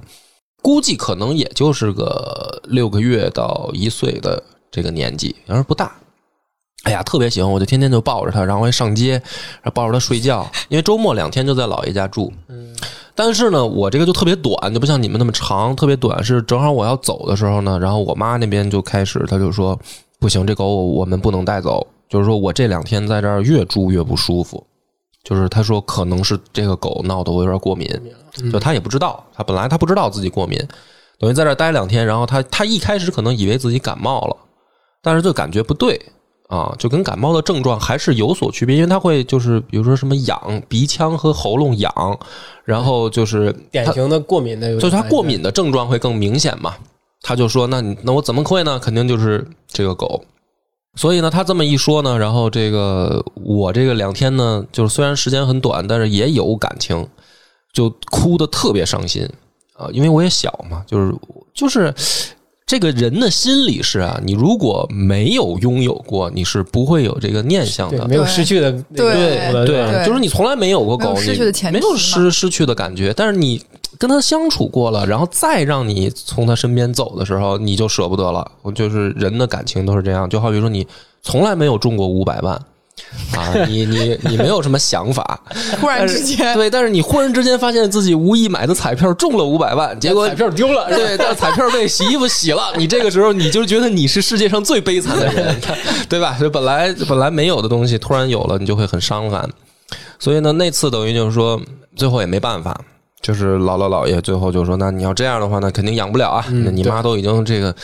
[0.63, 5.93] 估计可能也就是个六个月到一岁的这个年纪，要是不大。
[6.85, 10.47] 哎呀，特别喜欢，我就天天就抱着它，然后还上街，然后抱着它睡觉。
[10.69, 12.31] 因为周末两天就在姥爷家住，
[13.15, 16.23] 但是呢，我这个就特别短，就不像你们那么长，特别短。
[16.25, 19.79] 是正好我要走的时候呢，然后我妈那边就开始，她就说
[20.19, 24.65] 不行，这狗我们不能带走，就是说我这两天在这儿越住越不舒服。
[25.23, 27.89] 就是她说可能是这个狗闹得我有点过敏，
[28.53, 30.59] 就她也不知道，她本来她不知道自己过敏，
[31.19, 34.37] 等于在这儿待两天，然后她她一开始可能以为自己感冒了，
[35.01, 35.99] 但是就感觉不对
[36.49, 42.19] 啊，就跟感冒的症状还是有所区别，因为它会就是比如说什么痒，鼻腔和喉咙痒，
[42.65, 46.75] 然后就是 典型的过敏的，就是它过敏的症状会更明显嘛。
[47.27, 48.79] 他就说：“那你那我怎么会呢？
[48.79, 50.23] 肯定就是这个狗。”
[50.95, 57.09] 所以呢，他这么一说呢，然后这个我这个两天呢，就是虽然时间很短，但是也有感情，
[57.73, 59.27] 就哭的特别伤心
[59.73, 61.15] 啊，因为我也小嘛，就是
[61.55, 61.93] 就是
[62.75, 68.09] 这个人的心理是啊，你如果没有拥有过，你是不会有这个念想，的。
[68.09, 73.63] 没有失去的那个对对对就是你从来没有过狗，失去的前提你没有失失去的感觉，但是你
[73.97, 78.51] 跟他相处过了，然后再让你从他身边走的时候，你就舍不得了。
[78.63, 80.85] 我就是人的感情都是这样，就好比说你
[81.23, 82.61] 从来没有中过五百万
[83.37, 85.41] 啊，你你你没有什么想法，
[85.81, 95.57] 忽然之间，对，但是你忽然之间发现自己无意买的彩票中了五百万，结果彩票丢了，对，但是彩票被洗衣服洗了，你这个时候你就觉得你是世界上最悲惨的人，
[96.09, 96.37] 对吧？
[96.41, 99.49] 就本来本来没有的东西突然有了，你就会很伤感。
[100.19, 101.61] 所以呢，那次等于就是说，
[101.97, 102.81] 最后也没办法，
[103.21, 106.45] 就是姥姥姥爷最后就说，那你要这样的话，那肯定养不了啊。
[106.49, 107.75] 你妈都已经这个。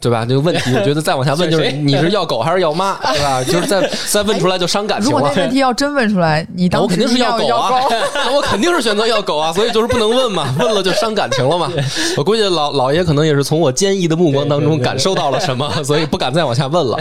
[0.00, 0.24] 对吧？
[0.24, 3.42] 这个问题，我觉得再往下问就是你是要狗还是要妈， 对吧？
[3.42, 5.42] 就是再再问出来就伤感情了如果那。
[5.42, 7.82] 问题要真问出来，你当时我肯定是要狗啊，
[8.14, 11.68] 那我肯定是选择要狗啊，所以就是不能问嘛，问了就伤感情了嘛。
[12.16, 16.96] 我估计老老爷可能也是从我坚毅的目光当中感受到了什么，所以不敢再往下问了。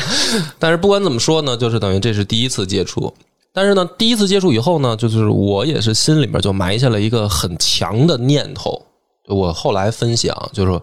[0.57, 3.13] 但是不管怎么说呢，就是等于这是第一次接触。
[3.53, 8.81] 但是呢，第一次接触以后呢，就是我也是心里面就埋下了一个很强的念头。
[9.27, 10.79] 我后来分享，就是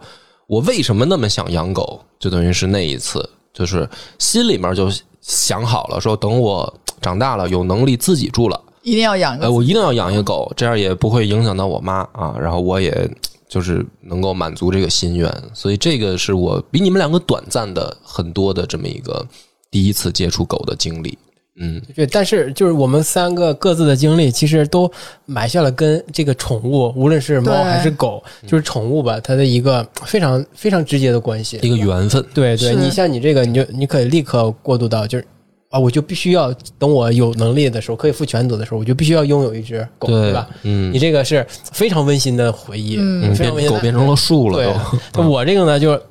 [0.47, 8.61] 我为什么那么想养狗，就等于是那一次，就是心里面就想好了，说等我长大了有能力自己住了。
[8.83, 9.53] 一定要养一呃，个。
[9.53, 12.37] 我一定要养一个狗，这样也不会影响到我妈啊。
[12.39, 13.11] 然后我也
[13.49, 19.27] 就是能够满足这个心愿，所以这个是我比你们两个短暂的很多的这么一个
[19.71, 21.17] 第一次接触狗的经历。
[21.57, 24.91] 嗯，对，但是就是我们三个各自的经历，其实都
[25.25, 31.59] 埋下了跟这个宠物，无论是猫还是狗，就是宠物吧，它的一个非常非常直接的关系。
[31.63, 32.25] 一个缘分。
[32.35, 35.25] 对对，你像你这个，你就你可以立刻过渡到就是
[35.71, 40.49] 啊，我就必须要等我有能力的时候，可以负全责的时候，我就必须要拥有一只狗，对吧？
[40.65, 43.77] 嗯你，这个是非常温馨的回忆，嗯嗯非常温馨的。
[43.77, 44.75] 狗变成了树了对
[45.13, 46.03] 都，， 我这个呢，就是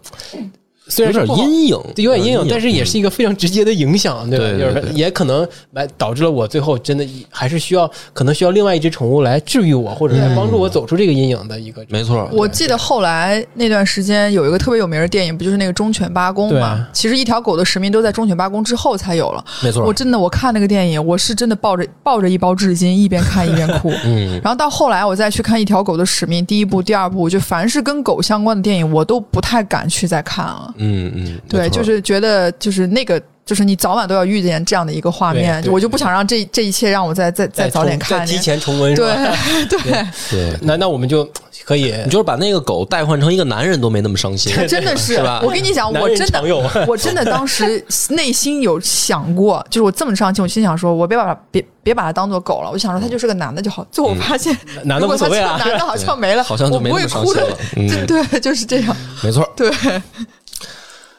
[0.88, 4.46] 虽然有点阴影，对，有点阴影，但是也是一个非常直接的影响，对吧？
[4.46, 11.86] 对对对就是也可能来导致了我最后真的还是需要，可能需要另外一只宠物来治愈我，或者来帮助我走出这个阴影的一个。
[11.90, 12.30] 没错。
[12.34, 16.88] 我记得后来那段时间有一个特别有名的电影，不就是那个《忠犬八公》嘛？
[16.92, 19.44] 其实一条狗的使命都在《忠犬八公》之后才有了。
[19.64, 23.92] 没错我，真的我看那个电影，我是真的抱着抱着一包纸巾，一边看一边哭。
[24.06, 30.73] 嗯， 然后到后来，我再去看《一条狗的使命》第一部、第二部，就凡是跟狗相关的电影，我都不太敢去再看了。
[30.78, 38.40] 嗯嗯，对，就是觉得就是那个，就是你早晚都要遇见这样的一个画面，我就不想让这这一切让我再再再早点看再提。
[38.40, 39.38] 前重温，是对吧？
[39.70, 40.60] 对，对。
[40.62, 41.28] 那那我们就
[41.66, 53.86] 可以你就是把那个狗代换成一个男人都没那么伤心，真的是 我跟你讲，我真的我真的当时内心有想过，就是我这么伤心，我心想说，我别把别别把它当做狗了，我想说他就是个男的就好。
[53.92, 54.56] 最后我发现，
[54.86, 57.42] 男的无所谓啊男的好像没了，好像就我不没那么伤会哭的
[57.76, 57.98] 心了。。
[58.06, 58.96] 嗯，对，就是这样。
[59.22, 59.48] 没错。
[59.56, 59.70] 对，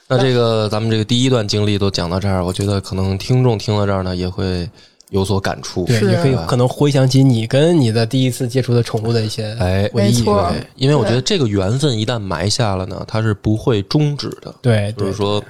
[0.06, 4.68] 那这个咱们这个第一段经历都讲到这儿，我觉得可能听众听到这儿呢，也会
[5.10, 5.84] 有所感触。
[5.86, 14.54] 对，是也可以可能回想起你跟你的第一次接触的宠物的一些哎，回忆，没错对，因为我觉得这个缘分一旦埋下了呢，它是不会终止的。
[14.60, 15.42] 对对就是说，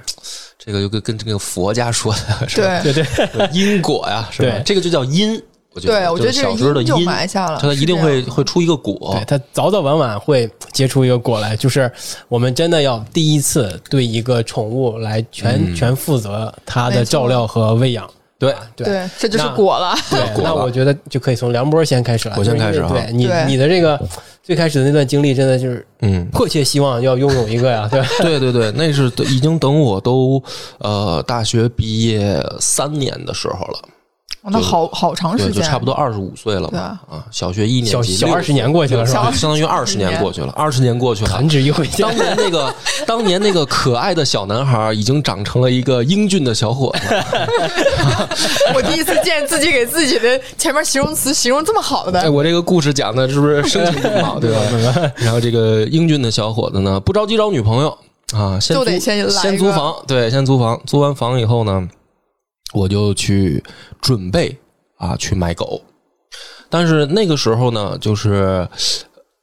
[0.57, 4.59] 这个就跟跟这个佛家说的 是吧对，对对，因果呀，是吧？
[4.65, 5.41] 这个就叫因。
[5.75, 9.25] 我觉得，对，我觉得这就是小时候的因就，埋下了，它一定会会出一个果对。
[9.25, 11.91] 它早早晚晚会结出一个果来，就是
[12.29, 18.09] 我们真的要第一次对一个宠物来全、嗯全负责它的照料和喂养。
[18.37, 19.95] 对，对对，这就是果了。
[20.43, 22.35] 那我觉得就可以从梁波先开始了。
[22.37, 23.99] 我先开始啊对你对你的这个
[24.43, 28.07] 最开始的那段经历，真的就是嗯，迫切希望要拥有一个呀，对吧？
[28.21, 30.41] 对对对，那是已经等我都
[30.79, 33.89] 呃大学毕业三年的时候了，哦
[34.51, 39.31] 那好好长，时间，就差不多二十五岁了吧，啊，小学一年级，六小二十年过去了是吧？
[39.31, 41.47] 相当于二十年过去了， 二十年过去了弹。
[41.49, 42.75] 指一挥间当，年那个，
[43.07, 47.15] 当年那个可爱的小男孩已经长成了一个英俊的小伙子。
[48.75, 55.11] 我第一次见自己给自己的前面形容词形容这么好哎，的，我这个故事讲的是不是声情并茂， 对吧？
[55.17, 57.97] 然后这个英俊的小伙子呢，不着急找女朋友
[58.33, 60.79] 啊，先租就得先先租房，对，先租房。
[60.85, 61.87] 租完房以后呢，
[62.75, 63.63] 我就去
[64.01, 64.55] 准备
[64.97, 65.81] 啊去买狗，
[66.69, 68.67] 但是那个时候呢，就是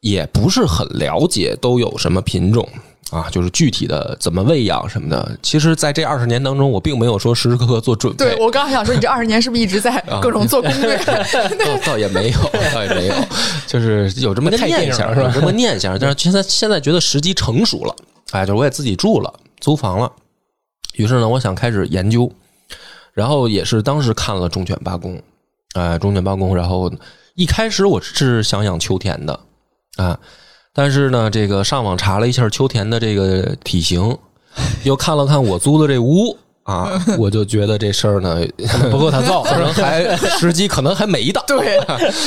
[0.01, 2.69] 也不是很了解都有什么品种。
[3.11, 8.25] 啊，就是具体的怎么喂养什么的，其实在这二十年当中，我并没有说时时刻刻做准备。
[8.25, 10.97] 对我刚才想说，你这二十年是不是一直在 啊各种做攻略？
[11.05, 12.39] 倒倒也没有，
[12.73, 13.15] 倒也没有，
[13.67, 15.99] 就是有这么念想，是吧有这么念想。
[15.99, 17.95] 但是现在现在觉得时机成熟了，
[18.31, 20.11] 哎，就是我也自己住了，租房了。
[20.95, 22.33] 于是呢，我想开始研究，
[23.13, 25.17] 然后也是当时看了《忠犬八公》，
[25.75, 26.93] 啊，《忠犬八公》，然后
[27.35, 29.39] 一开始我是想养秋田的
[29.97, 30.19] 啊，
[30.73, 34.17] 但是呢，这个上网查了一下秋田的这个体型，
[34.85, 36.37] 又看了看我租的这屋。
[36.65, 38.41] 啊， 我就觉得这事儿呢
[38.91, 41.43] 不够他造，可能还时机可能还没到。
[41.47, 41.81] 对，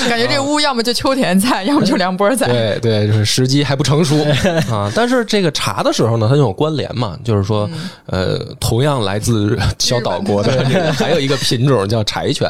[0.09, 2.45] 感觉这屋要么就秋田菜，要么就凉波菜。
[2.47, 4.15] 对对，就是时机还不成熟
[4.69, 4.91] 啊。
[4.93, 7.69] 但是这个查的时候呢，它就有关联嘛，就是说，
[8.07, 12.49] 呃，同样来自小岛国的还有一个品种叫柴犬，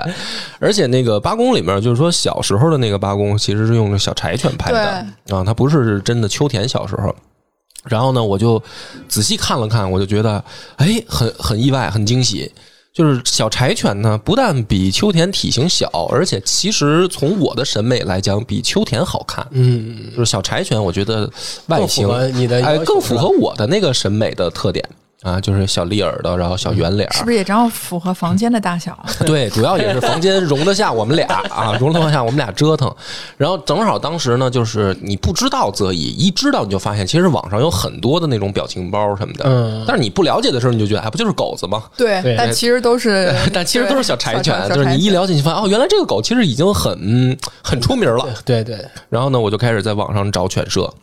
[0.59, 4.79] 而且那个八公里面，就是说小时候的那个八公其实是用小柴犬拍的
[5.29, 7.15] 啊，它不是真的秋田小时候。
[7.85, 8.61] 然后呢，我就
[9.07, 10.43] 仔细看了看，我就觉得，
[10.77, 12.51] 哎，很很意外，很惊喜。
[12.93, 19.45] 就是小柴犬呢，不但比秋田体型小，而且其实从我的审美来讲，比秋田好看。
[19.51, 21.29] 嗯，就是小柴犬，我觉得
[21.67, 24.87] 外形你的哎更符合我的那个审美的特点。
[25.21, 28.97] 啊，就是小立耳朵，然后小圆脸，是不是也正好符合房间的大小？
[29.25, 32.93] 对，主要也是房间容得下我们俩啊，容得下我们俩折腾。
[33.37, 39.45] 然后正好当时呢，就是你不知道则已，一知道你就发现，其实网上有很多的那种表情包什么的。
[39.47, 41.83] 嗯，但是你不了解的时候，你就觉得哎，不就是狗子吗？
[41.97, 44.55] 对，但其实都是，但其实都是小柴犬。
[44.69, 48.27] 就是你一了解，你发现哦，原来这个狗其实已经很很出名了。
[48.45, 48.77] 对对。
[49.09, 50.93] 然后呢，我就开始在网上找犬舍。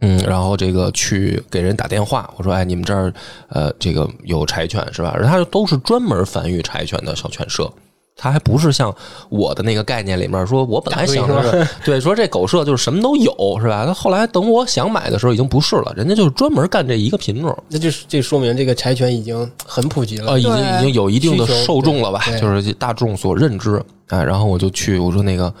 [0.00, 3.12] 嗯，然后这个去给人打电话，我说：“哎，你们这儿
[3.48, 5.12] 呃，这个有柴犬是吧？
[5.14, 7.72] 而它都是专门繁育柴犬的小犬舍，
[8.16, 8.94] 它还不是像
[9.30, 13.84] 我的那个概念里面说，我本来想的是对，说这狗舍就是什么都有是吧？
[13.86, 17.56] 那后来等我想买的时候，已经不是了，人家就是专门干这一个品种。
[17.68, 22.20] 那就是这说明这个柴犬已经很普及了啊，已经已经有一定的受众了吧？
[22.38, 24.22] 就是大众所认知啊。
[24.22, 25.54] 然后我就去，我说那个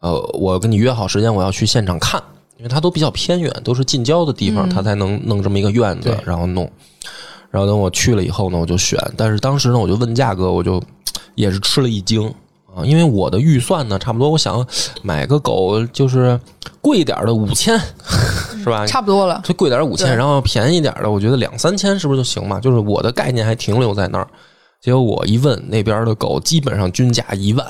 [0.00, 2.22] 呃，我跟你约好时间，我要去现场看。”
[2.60, 6.70] 因为它都比较偏远，都是近郊的地方，它才能弄这么一个院子，然后弄。
[7.50, 9.00] 然后等我去了以后呢，我就选。
[9.16, 10.78] 但是当时呢，我就问价格，我就
[11.36, 12.22] 也是吃了一惊
[12.74, 12.84] 啊！
[12.84, 14.62] 因为我的预算呢，差不多，我想
[15.00, 16.38] 买个狗就是
[16.82, 17.80] 贵一点的五千，
[18.58, 18.86] 是吧？
[18.86, 22.60] 差不多了，最贵点五千，然后便宜点的，我觉得两三千是不是就行嘛？
[22.60, 24.28] 就是我的概念还停留在那儿。
[24.82, 27.66] 结果我一问，那边的狗基本上均价一万。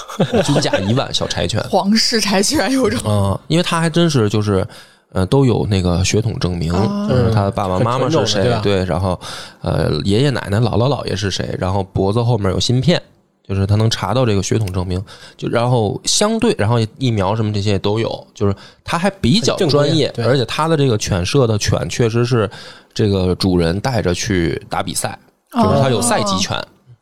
[0.44, 2.98] 均价一万，小柴犬，皇室柴犬有种。
[3.10, 4.66] 啊，因为他还真是就是，
[5.12, 6.72] 呃，都有那个血统证明，
[7.08, 9.18] 就是他的爸爸妈妈是谁，对，然后
[9.60, 13.00] 呃，爷爷奶奶、姥姥姥爷是谁，然后脖子后面有芯片，
[13.46, 15.02] 就是他能查到这个血统证明，
[15.36, 22.48] 就然后相对，然后疫苗什么这些都有，就是他还比较专业，而且他的这个犬舍的犬确实是
[22.94, 25.18] 这个主人带着去打比赛，
[25.52, 26.56] 就是他有赛级犬，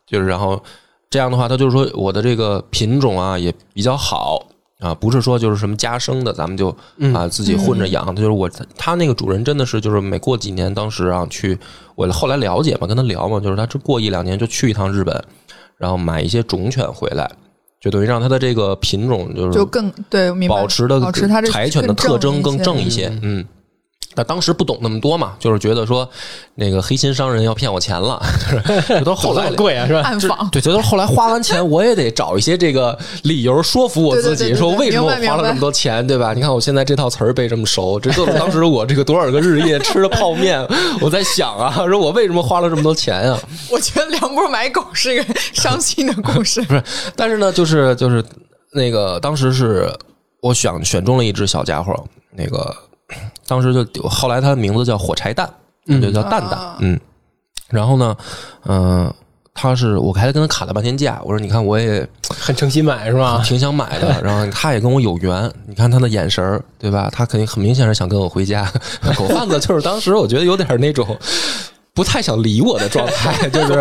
[0.06, 0.60] 就是然后。
[1.10, 4.46] 这样的话，他就是说我的这个品种啊也比较好
[4.78, 6.68] 啊，不是说就是什么家生的，咱们就
[7.12, 8.06] 啊自己混着养。
[8.06, 11.58] 他就是我，他那个主人真的是就是每过几年，当时啊去
[11.96, 15.24] 我后来了解嘛，跟他聊嘛，就是他这过一两年就去一趟日本，
[15.76, 17.28] 然后买一些种犬回来，
[17.80, 23.44] 就等于让他的这个品种就是就更对保持的保持它柴犬的特征更正一些，嗯。
[24.16, 26.08] 那当时不懂那么多嘛，就是觉得说
[26.56, 28.20] 那个黑心商人要骗我钱了，
[28.50, 30.00] 就是这都是后来 贵啊，是吧？
[30.00, 36.34] 暗访对，觉得后来花完钱，我也得找一些这个理由说服我自己，说为什么我花了那么多钱，对吧？
[36.34, 40.60] 你看我现在这套词儿背这么熟，这都是当时我这个多少个日夜吃的泡面，
[41.00, 43.38] 我在想啊，说我为什么花了这么多钱啊？
[43.70, 46.82] 我觉得梁波买狗是一个伤心的故事，不是？
[47.14, 48.24] 但是呢，就是就是
[48.72, 49.88] 那个当时是
[50.40, 51.94] 我选选中了一只小家伙，
[52.36, 52.74] 那个。
[53.50, 55.50] 当时就后来，他的名字叫火柴蛋，
[56.00, 56.56] 就叫蛋蛋。
[56.78, 56.98] 嗯，
[57.68, 58.16] 然后呢，
[58.64, 59.12] 嗯，
[59.52, 61.20] 他是我还跟他砍了半天价。
[61.24, 63.42] 我说，你看，我也很诚心买是吧？
[63.44, 64.06] 挺想买的。
[64.22, 65.52] 然后他也跟我有缘。
[65.66, 67.10] 你看他的眼神对吧？
[67.10, 68.70] 他肯定很明显是想跟我回家。
[69.18, 71.18] 狗贩子就是当时我觉得有点那种。
[72.00, 73.74] 不太想理我的状态， 就是。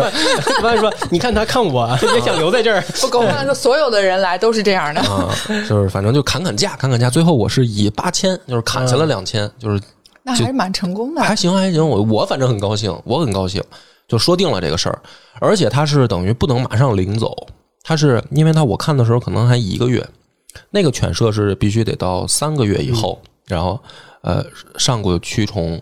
[0.58, 2.82] 一般说，你看他看我， 也想留在这儿。
[3.00, 5.34] 不，狗贩子所有的人来都是这样的，啊
[5.66, 9.80] 就是反正就砍砍价，砍砍价，最后我是以八千，就是砍下了两千，就是
[10.22, 13.62] 那还是蛮成功的，还行还行，我我反正很高兴，我很高兴，
[14.06, 15.00] 就说定了这个事儿，
[15.40, 17.34] 而且他是等于不能马上领走，
[17.82, 20.06] 他是因为他我看的时候可能还一个月，
[20.68, 23.80] 那个犬舍是必须得到三个月以后，然后
[24.20, 24.44] 呃
[24.76, 25.80] 上过驱虫。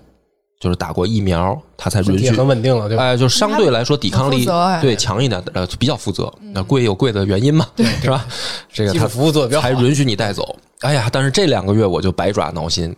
[0.60, 3.04] 就是打过疫苗，他才允许很稳定了，对吧？
[3.04, 4.44] 哎，就相对来说抵抗力
[4.80, 6.32] 对强一点，呃，比较负责。
[6.52, 7.66] 那贵有贵的原因嘛，
[8.02, 8.26] 是吧？
[8.72, 10.56] 这个他服务做的比较好，还允许你带走。
[10.80, 12.94] 哎呀，但是这两个月我就百爪挠心，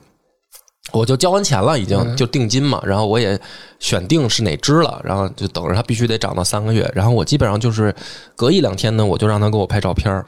[0.92, 3.38] 我就交完钱了，已经就定金嘛，然后我也
[3.78, 7.94] 选定是哪只了，然后就等着它必须得长到三个月，然后我基本上就是
[8.34, 10.24] 隔一两天呢，我就让他给我拍照片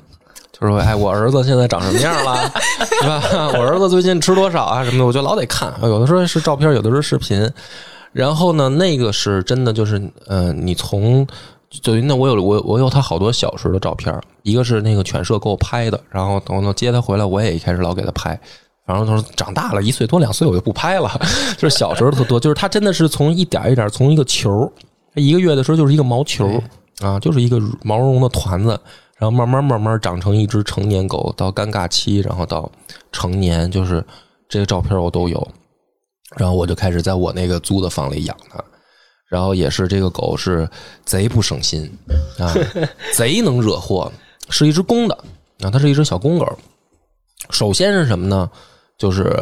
[0.53, 2.53] 就说：“哎，我儿子现在长什么样了，
[3.01, 3.23] 是吧？
[3.55, 5.73] 我儿子最近吃多少啊什么的，我就老得看。
[5.83, 7.51] 有的时候是照片，有的时候视频。
[8.12, 11.27] 然后呢，那个是真的就是，呃，你从
[11.71, 18.38] 就那我有我我有他好多小时候的照片，一个是那个犬舍给我拍的，然后等我接他回来，我也一开始老给他拍。
[18.85, 21.11] 然后他说长大了一岁多两岁我就不拍了，
[21.57, 24.71] 就是小时候特多，就是他真的是从一点一点从一个球
[25.15, 26.62] 一个月的时候就是一个毛球
[27.01, 28.79] 啊，就是一个毛茸茸的团子，
[29.23, 32.69] 然后慢慢慢慢长成一只成年狗，到尴尬期，然后到
[33.13, 34.05] 成年，就是
[34.49, 35.49] 这个照片我都有。
[36.37, 38.59] 然后我就开始在我那个租的房里养它，
[39.29, 40.69] 然后也是这个狗是
[41.05, 41.89] 贼不省心
[42.37, 42.53] 啊，
[43.15, 44.11] 贼能惹祸，
[44.51, 45.15] 是一只公的
[45.61, 46.59] 啊，它是一只小公狗。
[47.51, 48.51] 首先是什么呢？
[48.99, 49.33] 就是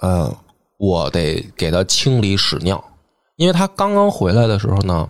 [0.00, 0.30] 呃，
[0.76, 2.84] 我得给它清理屎尿，
[3.36, 5.08] 因为它刚刚回来的时候呢，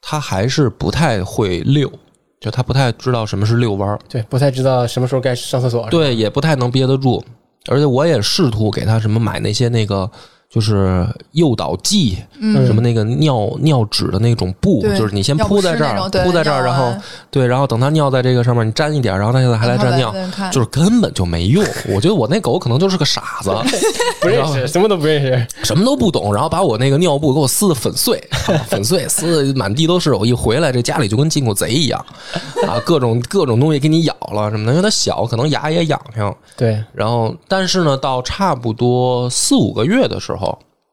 [0.00, 1.92] 它还是不太会溜，
[2.40, 5.88] 就他不太知道什么是遛弯儿，对，不太知道什么时候该上厕所。
[5.90, 7.24] 对，也不太能憋得住，
[7.68, 10.08] 而且我也试图给他什么买那些那个
[10.50, 16.94] 就是诱导剂，嗯什么那个尿尿纸的那种布，就是你先铺在这儿铺在这儿，然后
[17.30, 20.14] 对，然后等它尿在这个上面，你沾一点，然后它现在还来沾尿，
[20.50, 21.62] 就是根本就没用。
[21.94, 23.50] 我觉得我那狗可能就是个傻子，
[24.22, 25.46] 不认识，什么都不认识。
[25.64, 30.14] 什么都不懂，然后把我那个尿布给我撕的粉碎，啊 粉碎撕的满地都是。
[30.14, 32.02] 我一回来，这家里就跟进过贼一样
[32.66, 36.34] 啊，各种各种东西给你咬了什么的，因为它小，可能牙也痒痒。
[36.56, 40.37] 对，然后，但是呢，到差不多四五个月的时候，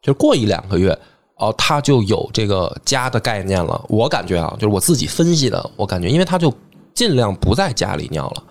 [0.01, 0.97] 就过一两个月，
[1.36, 3.79] 哦，他就有这个家的概念了。
[3.89, 6.53] 我感觉啊，就是我自己分析的，我感觉，因为他就
[6.93, 8.43] 尽量不在家里尿了，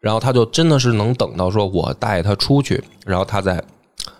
[0.00, 3.62] 然后他就真的是能等到说我带他出去，然后他再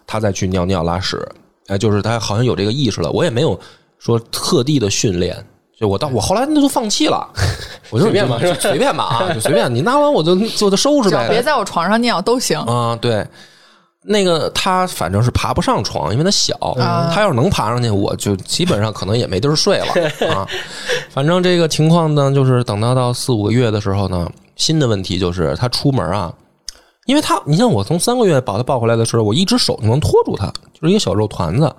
[0.07, 1.27] 他再去尿尿拉屎，
[1.67, 3.11] 哎，就是他好像有这个意识了。
[3.11, 3.59] 我也没有
[3.99, 5.37] 说特地的训练。
[5.81, 7.29] 就我到我后来那就放弃了，
[7.91, 12.57] 我就随便吧就随便吧啊，就随便你拿完我就就就收拾呗，别在我床上尿都行。
[12.61, 13.27] 啊，对，
[14.05, 16.57] 那个他反正是爬不上床，因为他小。
[16.79, 19.87] 啊他要是能爬上去，我就基本上可能也没地儿睡了
[20.35, 20.47] 啊。
[21.11, 26.33] 反正这个情况呢，就是等到到四五个月的时候呢，新的问题就是他出门啊，
[27.07, 31.75] 因为他，你像我从三个月把他抱回来的时候，我一只手就能托住他，就是一个小肉团子。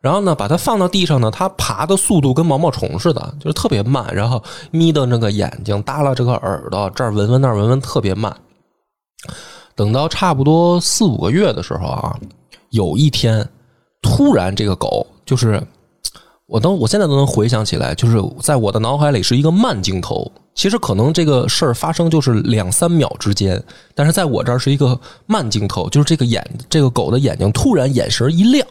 [0.00, 4.06] 然后呢，把它放到地上呢，它爬的速度跟毛毛虫似的，就是特别慢。
[4.14, 8.32] 然后眯瞪这个眼睛，耷拉这个耳朵，这儿闻闻那儿闻闻，特别慢。
[9.78, 12.18] 等到差不多四五个月的时候啊，
[12.70, 13.48] 有一天
[14.02, 15.62] 突然这个狗就是，
[16.46, 20.28] 我都我现在都能回想起来，就是在我的脑海里是一个慢镜头。
[20.52, 23.62] 其实可能这个事儿发生就是两三秒之间，
[23.94, 28.66] 但是在我这儿是一个慢镜头，就是这个眼这个狗的眼睛突然眼神一亮，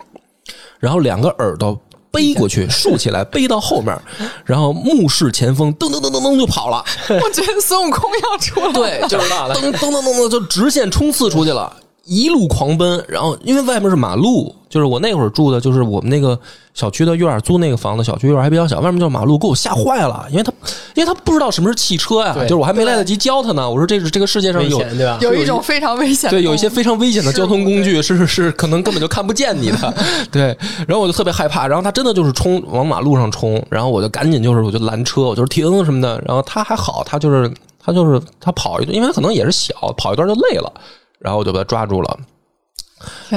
[0.78, 1.80] 然后两个耳朵
[2.12, 3.96] 背过去竖起来背到后面，
[4.46, 6.84] 然后目视前方，噔噔噔噔噔就跑了。
[7.10, 8.74] 我觉得孙悟空要出来了。
[8.74, 11.76] 对，就是 噔噔噔噔噔就直线冲刺出去了，
[12.08, 13.04] 一路狂奔。
[13.08, 16.40] 然后因为外面是马路，就是我那会儿住的，就是我们那个
[16.74, 20.26] 小区的院儿租那个房子，小区院儿还比较小，外面就是马路，给我吓坏了。
[20.32, 20.52] 因为他
[20.96, 23.70] 因为他不知道什么是汽车呀，对就是我还没来得及教他呢。
[23.70, 25.18] 我说这是这个世界上有对吧？
[25.22, 29.94] 有一种非常危险对，有一些非常危险的交通工具是是可能根本就看不见你的，
[30.32, 30.58] 对。
[30.88, 36.22] 然后我就特别害怕，然后他真的就是冲往马路上冲，然后我就赶紧就是我就拦车，我就是停什么的。
[36.26, 37.52] 然后他还好，他就是
[37.84, 40.72] 他就是他跑一段，因为他可能也是小，跑一段就累了，
[41.20, 42.20] 然后我就把他抓住了。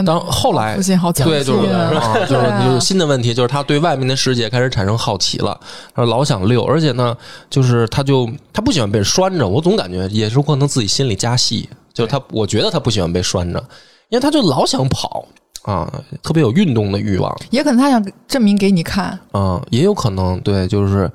[0.07, 5.61] 当后来对，就是啊啊，就是 就是新的问题，就是他对外面的世界开始产生好奇了，
[5.95, 7.15] 他老想溜，而且呢，
[7.51, 13.63] 就是他就他不喜欢被拴着，我总感觉也是可能自己心里加戏，就是他，我觉得他不喜欢被拴着，
[14.09, 15.27] 因为他就老想跑
[15.63, 21.11] 啊，特别有运动的欲望也可能他想证明给你看，啊，也有可能对，就是。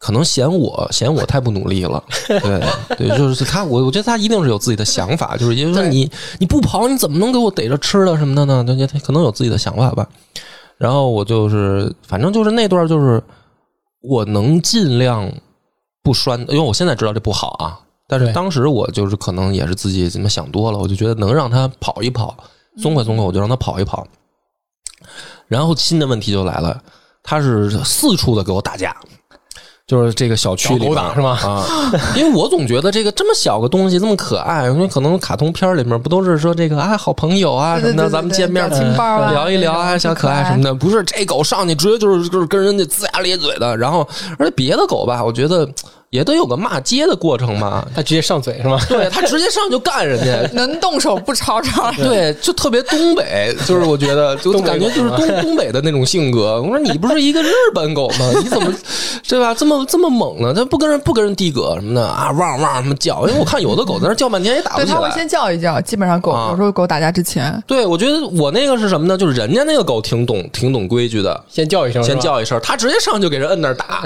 [0.00, 2.64] 可能嫌我嫌我太不努力了，对
[2.96, 8.64] 对，就是他，我我觉得他一定是有自己的想法，就是也就是说你你不跑，你怎么能给我逮着吃的什么的呢？
[8.66, 10.08] 他，他可能有自己的想法吧。
[10.78, 13.22] 然后我就是，反正就是那段就是
[14.00, 15.30] 我能尽量
[16.02, 22.34] 不拴，因为我现在知道这不好啊，但是当时我就是可能也是自己怎么想多了，我就觉得能让他跑一跑，
[22.78, 24.06] 松快松快，我就让他跑一跑。
[25.46, 26.82] 然后新的问题就来了，
[27.22, 28.96] 他是四处的给我打架。
[29.90, 31.66] 就是这个小区里边找狗打是吗啊，
[32.14, 40.72] 因为我总觉得这个这么小个东西这么可爱，因为可能卡通片里面不都是说这个啊好朋友啊什么的，对对对咱们见面表情包啊聊一聊啊，小可爱什么的。
[40.72, 44.08] 不是这狗上去直接就是就是跟人家龇牙咧嘴的，然后
[44.38, 45.68] 而且别的狗吧，我觉得
[46.10, 47.86] 也得有个骂街的过程吧？
[47.94, 48.76] 他直接上嘴是吗？
[48.90, 51.90] 对他直接上就干人家， 能动手不吵吵。
[51.92, 56.60] 对，就特别东北，就是我觉得就感觉就是东东北的那种性格。
[56.60, 58.28] 我说你不是一个日本狗吗？
[58.42, 58.74] 你怎么
[59.28, 59.54] 对吧？
[59.54, 60.52] 这么这么猛呢？
[60.52, 63.24] 他不跟人不跟人递葛什么的啊，汪汪什么叫？
[63.28, 64.98] 因为我看有的狗在那叫半天也打不对，起来。
[64.98, 69.16] 他会先叫一叫，基本上狗啊有时候狗打架之前，对，我觉得我那个是什么呢？
[69.16, 74.02] 就是人家那个狗挺懂挺懂规矩的，先叫一声，先叫一声，他直接上就给人摁那儿打，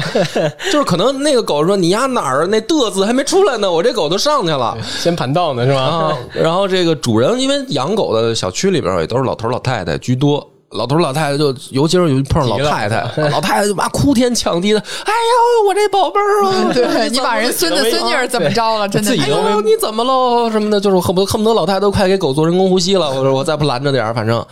[0.70, 4.76] 就是可能那个狗说你丫哪儿那嘚字还没出来呢，我这狗都上去了。
[4.98, 5.80] 先盘道呢是吧？
[5.80, 10.46] 啊，然后这个主人因为养狗的小区里边也都是老头老太太居多。
[10.70, 16.72] 老头老太太就，尤其是有碰上老太太， 老太太就妈哭天抢地的，哎呦，我这宝贝儿啊！
[16.74, 18.88] 对你把人孙子 孙女儿怎么着了？
[18.88, 20.50] 真的哎呦，你怎么喽？
[20.50, 23.08] 什么的，就是恨不得恨不得老太太都快给狗做人工呼吸了。
[23.08, 24.44] 我说我再不拦着点儿，反正，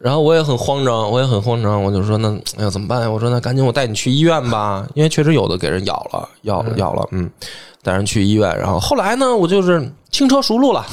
[0.00, 2.28] 然后我也很慌张，我也很慌张，我就说那
[2.58, 3.10] 哎呀怎么办呀？
[3.10, 7.30] 我说那赶紧我带你去医院吧，因为确实有的给人咬了，咬了咬了，嗯，
[7.82, 8.58] 带人去医院。
[8.58, 10.84] 然后后来呢，我就是轻车熟路了。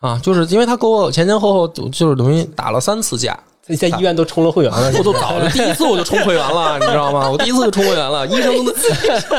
[0.00, 7.28] 啊，就是因为他给我前前后后就是等于打了三次架，你在医院都充了会员了， 我都早了 第一次我就充会员了，你知道吗？
[7.30, 8.72] 我第一次就充会员了，医生都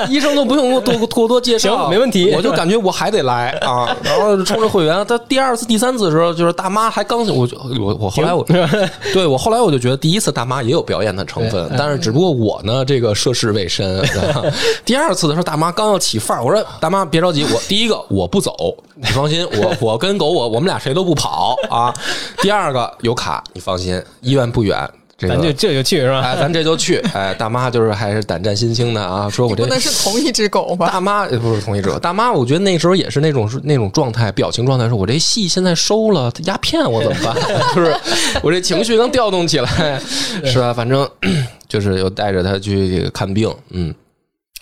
[0.10, 5.06] 医生都不用多多多介绍，行没问题我就感觉我还得来啊，然后充着会员。
[5.08, 8.46] 他第二次、第三次的时候，就是大妈还刚我就我我后来我
[9.14, 14.00] 对我后来我就觉得第一次大妈也有表演的成分，但是只不过我呢这个涉世未深。
[14.02, 14.44] 啊
[14.86, 18.54] 第二次的时候，大妈刚要起范儿，我说大妈别着急，我第一个我不走，
[18.96, 21.94] 你放心，我我跟狗我我们俩谁都不跑啊。
[22.42, 24.90] 第二个有卡，你放心，医院不远。
[25.18, 26.22] 这个咱就这就去是吧？
[26.22, 26.98] 哎，咱这就去。
[27.14, 30.90] 哎，大妈就是还是胆战心惊的啊，说我这不能是同一只狗吧？
[30.90, 37.36] 大妈呃不是同一只狗，大妈，我觉得那时候也是那种是那种状态，表情状态，说我这戏现在收了，他鸦片我怎么办？
[37.76, 37.96] 就是
[38.42, 40.02] 我这情绪能调动起来，
[40.44, 40.74] 是吧？
[40.74, 41.08] 反正
[41.70, 43.94] 就是又带着他去看病，嗯，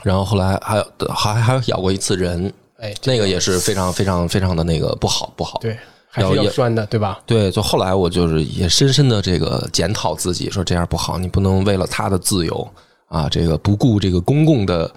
[0.03, 2.51] 然后后来还有还还咬过一次人，
[2.81, 5.77] 哎，那个也是非常非常非常的那个不好不好，对，
[6.11, 7.19] 还是要拴的，对吧？
[7.25, 12.67] 对，就后来我就是也深深的这个检讨自己，说这样不好，你不能为了他的自由
[13.07, 14.91] 啊，这个不顾这个公共的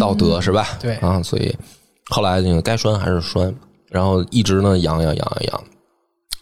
[0.00, 0.66] 道德、是吧？
[0.80, 1.54] 对啊，所以
[2.08, 3.54] 后来那个该拴还是拴，
[3.90, 5.64] 然后一直呢养养养养养，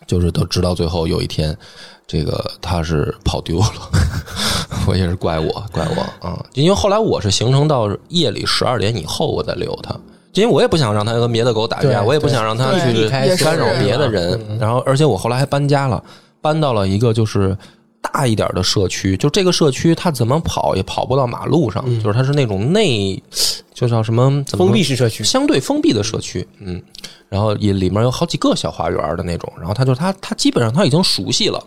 [0.06, 1.56] 就是都直到最后有一天，
[2.06, 3.90] 这个他是跑丢了，
[4.86, 9.98] 我也是怪我怪我啊，因为后来我是形成到夜里十二点以后我再遛他。
[10.34, 14.40] 因为我也不想让他跟别的狗打架，我也不想让他去干扰别的人。
[14.58, 16.02] 然后，而且我后来还搬家了，
[16.40, 17.56] 搬到了一个就是
[18.00, 19.16] 大一点的社区。
[19.16, 23.22] 就这个社区，它怎么跑也跑不到马路上，就是它是那种内，
[23.74, 26.82] 就叫什么怎么封闭式社区，相对封闭的社区，嗯，
[27.28, 31.62] 然后也里面有好几个小花园的那种，然后他就他他基本上他已经熟悉了。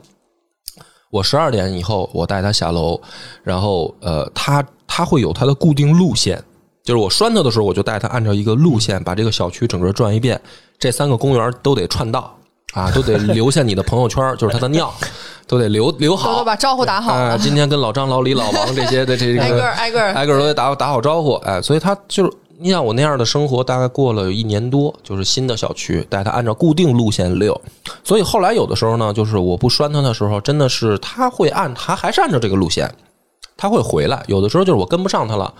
[1.12, 3.00] 我十二点以后，我带他下楼，
[3.44, 6.44] 然后呃，他他会有他的固定路线，
[6.86, 10.40] 就是我拴它的时候，我就带它按照一个路线把这个小区整个转一遍，
[10.78, 12.32] 这三个公园都得串到
[12.74, 14.94] 啊，都得留下你的朋友圈，就是它的尿，
[15.48, 16.46] 都得留留好都。
[16.46, 27.60] 把招呼打好今天跟老张、老李、老王这些的这个挨个挨个挨个都得打打好招呼，哎，所以他就是你想我那样的生活，大概过了有一年多，就是新的小区，带他按照固定路线溜。
[28.04, 32.94] 所以后来有的时候呢，就是我不拴他的时候，真的是他会按他还是按照这个路线，
[33.58, 34.24] 他会回来。
[34.28, 35.52] 有的时候就是我跟不上他了。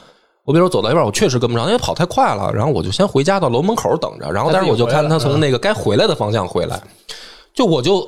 [0.46, 6.80] 我比如说走到一半，我确实跟不上，因为跑太快了，然后我就先回家到楼门口等着，然后但是我就看他从那个该回来的方向回来，
[7.54, 8.08] 就我就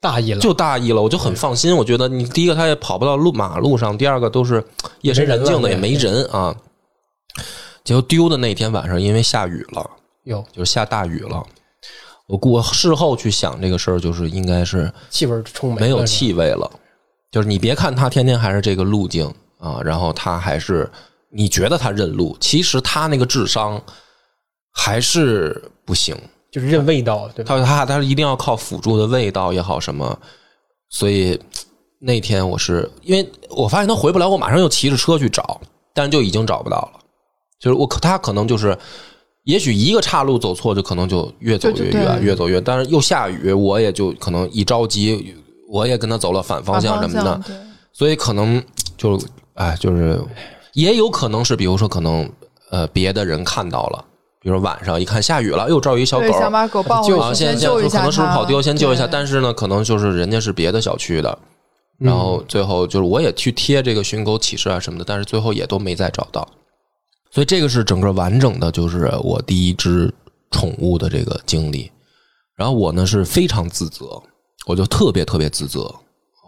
[0.00, 1.76] 大意了，就大意了，我就很放心。
[1.76, 4.64] 我觉得你第一个他也跑不到路马路上，第二个都是
[5.02, 6.56] 夜深人静的，也没人啊。
[7.84, 9.88] 结果丢的那天晚上，因为下雨了，
[10.24, 11.44] 有就是下大雨了。
[12.26, 16.68] 我我事后去想这个事儿，就是应该是气味充没没有气味了。
[17.30, 20.90] 就是你别看他天天还是这个路径啊，然后他还是
[21.36, 23.80] 你觉得他认路，其实他那个智商
[24.72, 26.16] 还是不行。
[26.50, 27.58] 就是认味道，对吧？
[27.58, 30.18] 他他他一定要靠辅助的味道也好什么，
[30.88, 31.38] 所以
[31.98, 35.60] 那天我是因为我发现他回不来，我马上又骑着车去找，
[35.92, 37.00] 但是就已经找不到了。
[37.60, 38.78] 就是我可他可能就是，
[39.44, 42.58] 也许一个岔路走错，就可能就越走越远，对越走越。
[42.58, 45.34] 但是又下雨，我也就可能一着急，
[45.68, 47.42] 我也跟他走了反方向什么的，
[47.92, 48.62] 所以可能
[48.96, 49.20] 就
[49.54, 50.18] 哎，就是
[50.76, 52.30] 也有可能是，比如说可能
[52.70, 54.04] 呃别的人看到了，
[54.42, 59.06] 比如说晚上一看下雨了，又招一小狗对，，想把狗抱回去，先救一下可能是不是跑丢，先救一下。
[59.06, 61.38] 但是呢，可能就是人家是别的小区的，
[61.98, 66.46] 然后最后就是我也去贴这个寻狗启事啊什么的，但是最后也都没再找到。
[67.30, 70.12] 所以这个是整个完整的，就是我第一只
[70.50, 71.90] 宠物的这个经历。
[72.54, 74.22] 然后我呢是非常自责，
[74.66, 75.90] 我就特别特别自责，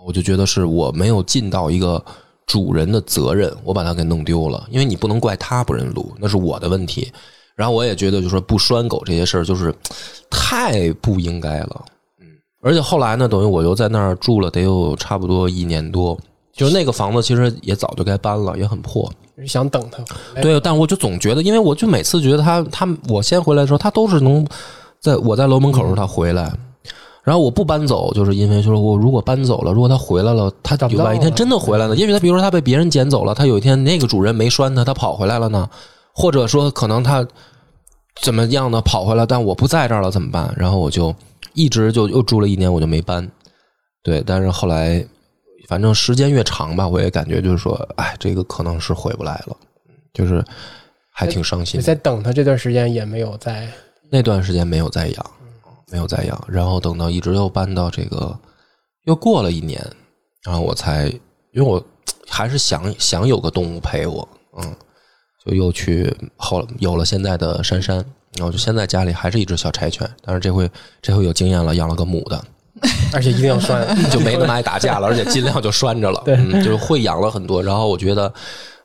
[0.07, 2.05] 我就觉得是我没有尽到一个
[2.49, 7.13] 主人的责任，我把它给弄丢了，因为你不能怪它不认路，那是我的问题。
[7.55, 9.75] 然后我也觉得，就说不拴狗这些事儿，就是
[10.31, 11.85] 太不应该了。
[12.21, 12.27] 嗯，
[12.63, 16.17] 而且后来呢，等于我又在那儿住了得有差不多一年多，
[16.53, 19.13] 就是那个房子其实也早就该搬了，也很破。
[19.47, 20.03] 想等他。
[20.41, 24.47] 对，但我就总觉得，因为我就每次觉得他他我先回来的时候，他都是能
[25.01, 26.53] 在我在楼门口的时候他回来，
[27.29, 35.68] 然后我不搬走，就是因为就是我如果搬走了，如果他回来了，他找不到有哪一天真的回来了，因为他比如说他被别人捡走了，他有一天那个主人没拴他，他跑回来了呢，
[36.14, 37.26] 或者说可能他
[38.22, 40.51] 怎么样呢跑回来，但我不在这儿了怎么办？
[40.57, 41.14] 然后我就
[41.53, 43.31] 一直就又住了一年，我就没搬。
[44.03, 45.05] 对，但是后来
[45.68, 49.55] 反正时间越长吧，我也感觉就是说，哎，这个可能是回不来了，
[50.14, 50.43] 就是
[51.12, 51.83] 还挺伤心的。
[51.83, 53.68] 你在等他这段时间也没有在，
[54.11, 55.26] 那段时间没有再养，
[55.91, 58.39] 没有再养，然后等到一直又搬到这个，
[59.05, 59.84] 又过了一年，
[60.45, 61.07] 然后我才，
[61.53, 61.82] 因为我
[62.28, 64.28] 还是想想有个动物陪我，
[64.59, 64.76] 嗯，
[65.45, 67.97] 就又去后有了现在的珊珊，
[68.36, 70.70] 然后就现在家里还是一只小柴犬，但是这回
[71.01, 72.45] 这回有经验了，养了个母的，
[73.14, 76.36] 而且一定要拴，就没那么爱打架了，而且尽量就拴着了，对。
[76.36, 77.62] 嗯，就是会养了很多。
[77.62, 78.32] 然后我觉得，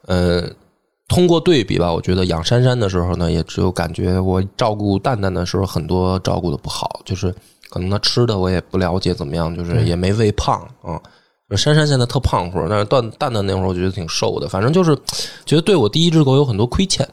[0.08, 0.50] 呃，
[1.14, 7.34] 通过对比吧，我觉得养珊珊的时候呢，也只有感觉我照顾蛋蛋的时候，很多照顾的不好，就是
[7.70, 11.00] 可能它吃的我也不了解怎么样，就是也没喂胖啊。
[11.56, 14.96] 珊珊现在特胖乎，但是蛋蛋蛋那会儿我觉得挺瘦的，反正就是
[15.46, 17.08] 觉得对我第一只狗有很多亏欠，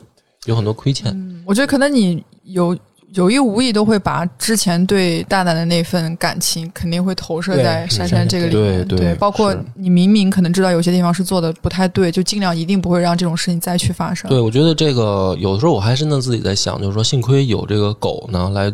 [0.46, 1.14] 有很多亏欠。
[1.44, 2.74] 我觉得可能你有
[3.14, 14.30] 有意无意都会把之前对蛋蛋的那份感情肯定会投射在珊珊这个里面，对对包括你明明可能知道有些地方是做的不太对，就尽量一定不会让这种事情再去发生。
[14.30, 18.72] 对，我觉得这个有的时候我还真的自己在想，就是说，幸亏有这个狗呢，来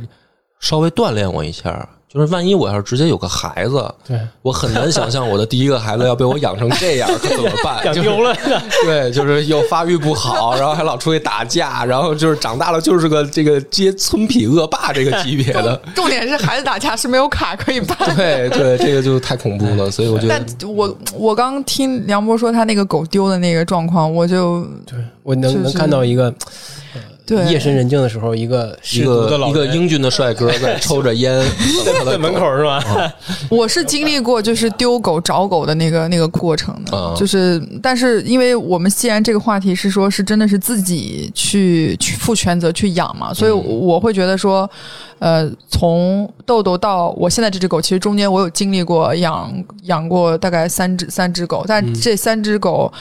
[0.61, 1.89] 稍微锻炼我一下。
[2.17, 7.77] 就是万一我要是直接有个孩子，对，我很难想象我的第一个孩子要被我养成这样，可怎么办？
[7.85, 8.35] 养就是丢了，
[8.87, 15.79] 对，就是又发育不好，然后还老出去打架，然后就是长大了就是个这个接村痞恶霸这个级别的。
[15.95, 17.99] 重点是孩子打架是没有卡可以办。
[18.17, 26.33] 对对，这个就太恐怖了，所以我觉得但我我刚听梁波说他那个狗丢的那个状况，我就对我能就是能看到一个
[27.27, 27.45] 对。
[27.53, 31.45] 夜深人静的时候，一个一个一个英俊的帅哥在 抽着烟
[32.05, 32.83] 在门口是吧？
[33.51, 37.15] 我是经历过就是丢狗找狗的那个那个过程的，啊。
[37.17, 44.69] 就是但是因为我们既然这个话题是说是真的是自己去去负全责去养嘛，所以我会觉得说，
[45.19, 49.53] 呃，从豆豆到我现在这只狗，其实中间我有经历过养
[49.83, 52.93] 养过大概三只三只狗，但这三只狗。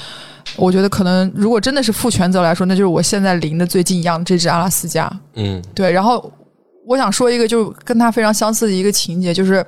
[0.56, 5.12] 我觉得可能，如果真的是负全责来说，那就是我现在离的最近养的这只阿拉斯加。
[5.36, 6.32] 嗯对，然后
[6.88, 9.66] 我想说一个，就是跟它非常相似的一个情节，就是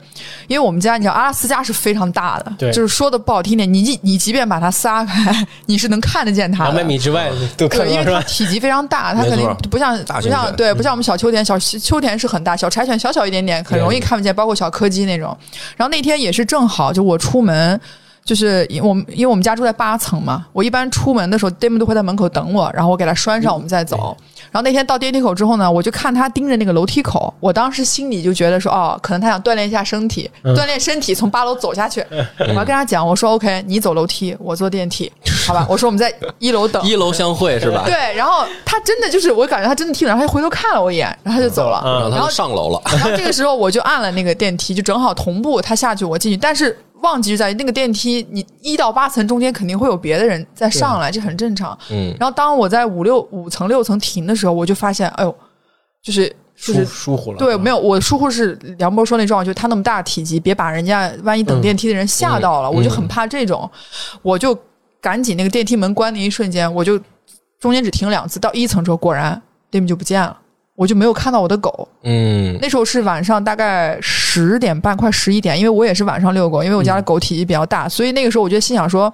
[0.47, 6.69] 因为我们家，你知道阿拉斯加是非常大的，对就是说的不好听点，你即你即便把它撒开，你是能看得见它的。
[6.71, 8.21] 两百米之外都看对，因为它？
[8.21, 15.35] 体积非常大，它肯定不像不像对，不像我们小秋田，小秋田是很大，小柴犬小小一点点，很容易看不见，包括小柯基那种。
[15.75, 17.81] 然后那天也是正好，就我出门。
[18.27, 24.15] 就是因我们因为我们家住在八层嘛，我一般出门的时候，Dim 都会在门口等我，然后我给他拴上，我们再走。
[24.51, 32.05] 然后那天到电梯口之后呢，我就看他盯着那个楼梯口，我当时心里就觉得说，哦，可能他想锻炼一下身体，锻炼身体从八楼走下去。
[32.39, 35.09] 我要跟他讲，我说 OK，你走楼梯，我坐电梯，
[35.47, 35.65] 好吧？
[35.69, 36.85] 我说我们在一楼等。
[36.85, 37.83] 一楼相会是吧？
[37.85, 41.81] 对，然后他真的就是，我感觉他真的听了，然后他就回头看了我一眼，然后他就走了。
[41.85, 42.81] 嗯然后他就上楼了。
[42.91, 46.37] 然后这个时候我就按了那个电梯，就正好同步他下去，我进去。
[46.37, 51.77] 但是忘记就在于那个电梯，你一到八层中间肯定会有别的人再上来，这很正常。
[51.89, 52.15] 嗯。
[52.19, 55.35] 然后当我在五六五层六层停的时候，我就发现，哎呦，
[56.01, 56.85] 就是就疏是。
[56.85, 63.69] 疏忽了，对，没有，我疏忽是梁波说那状况，就是他那么大体积，别把人家万一等电梯的人吓到了，我就很怕这种，
[64.21, 64.57] 我就
[64.99, 66.99] 赶紧那个电梯门关的一瞬间，我就
[67.59, 69.39] 中间只停了两次，到一层之后，果然
[69.71, 70.37] Dim 就不见了，
[70.77, 72.55] 我就没有看到我的狗，嗯。
[72.61, 79.11] 那时候是晚上大概十点半，快十一点，因为我也是晚上遛狗，因为我家的狗体积比较大，所以那个时候我就心想说，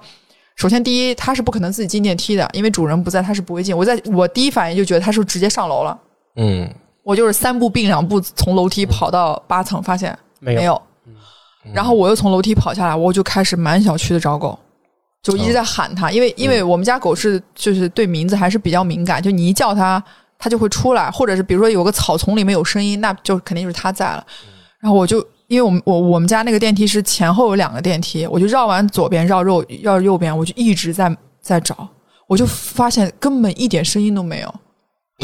[0.56, 3.74] 首先第一，它是不可能自己进电梯的，因为主人不在，它是不会进。
[3.74, 5.98] 我在我第一反应就觉得它是不是直接上楼了，
[6.36, 6.68] 嗯。
[7.02, 10.82] 我就是三步并两步从楼梯跑到八层，发现没有没有，
[11.74, 14.58] 然后我又从楼梯跑下来，我就开始满小区的找狗。
[15.22, 20.02] 就一直在喊它，因为因为我们家狗是就是对名字还是比较敏感，就你一叫它，
[20.44, 24.22] 它就会出来，或者是比如说有个草丛里面有声音，那就肯定就是它在了。
[24.78, 31.88] 然后我就因为我们我我们家那个电梯是前后有两个电梯，我就绕完左边绕右绕右边，我就一直在在找，
[32.26, 34.54] 我就发现根本一点声音都没有。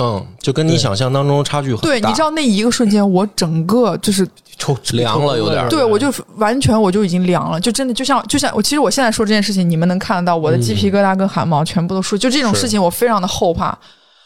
[0.00, 1.82] 嗯，就跟你想象当中差距很大。
[1.82, 13.76] 对，你知道那一个瞬间，我整个就是抽凉了有点儿对我就完全我就已经凉了，就真的就像就像我其实我现在说这件事情，你们能看得到我的鸡皮疙瘩跟汗毛全部都竖，就这种事情我非常的后怕。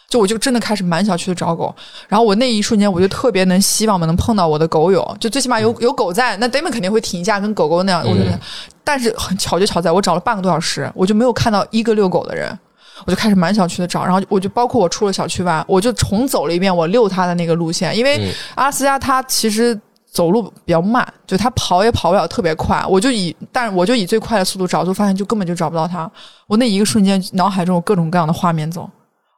[0.08, 1.74] 就我就真的开始满小区的找狗，
[2.08, 8.38] 然后我那一瞬间我就特别能希望能碰到我的狗友，就最起码有有狗在，那 Damon 肯定会停一下跟狗狗那样，我觉得，
[8.84, 12.56] 但是很巧就巧在我找了半个多小时，我就没有看到一个遛狗的人。
[13.04, 18.32] 我就开始满小区的找，然后我就包括我出了小区外，我就重走了一遍我遛它的那个路线，因为嗯。
[18.54, 19.78] 阿拉斯加它其实
[20.08, 26.08] 走路比较慢，就它跑也跑不了特别快，我就以但是我就以最快的速度找，就发现就根本就找不到它。
[26.46, 28.88] 我那一个瞬间脑海中有各种各样的画面走。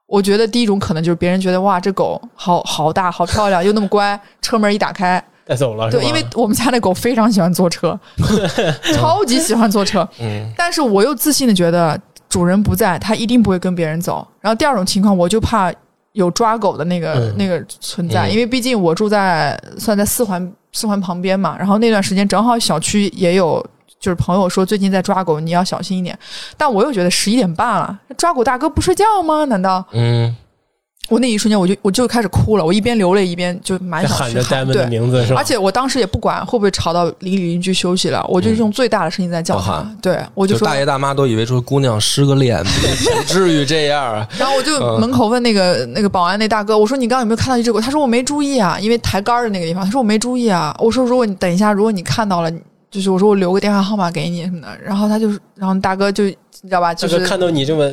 [0.06, 7.98] 我觉得第一种可能就是别人觉得哇，这狗好好大，好漂亮，又那么乖，车门一打开，带走了，对，因为我们家那狗非常喜欢坐车，
[8.94, 10.08] 超级喜欢坐车。
[10.20, 14.26] 嗯，但是我又自信的觉得主人不在，它一定不会跟别人走。
[14.40, 15.72] 然后第二种情况，我就怕
[16.12, 21.56] 有抓狗的那个、嗯那个存在，嗯因为毕竟我住在算在四环四环旁边嘛。
[21.58, 23.64] 然后那段时间正好小区也有。
[23.98, 26.16] 就是朋友说最近在抓狗，你要小心一点。
[26.56, 29.44] 但我又觉得十一点半了，抓狗大哥不睡觉吗？
[29.46, 30.34] 难道嗯，
[31.08, 35.40] 我那一瞬间我就我就开始哭了，我一边流泪一边就满喊着 Diamond 对的，名字是吧？
[35.40, 39.60] 而且我当时也不管会不会吵到邻里邻居休息了，我就用最大的声音在叫他。
[39.60, 44.28] 嗯喊对，我就说就大爷大妈都以为说姑娘失个恋， 不至于这样啊。
[44.38, 47.80] 然后我就嗯门口问那个、那个保安那大哥，我说你刚刚有没有看到一只狗？
[47.80, 49.84] 他说我没注意啊，因为抬杆的那个地方。
[49.84, 50.76] 他说我没注意啊。
[50.78, 52.50] 我说如果你等一下，如果你看到了，
[52.90, 54.78] 就是我说我留个电话号码给你什么的。
[54.82, 57.92] 然后他就是，然后大哥就你知道吧，就是看到你这么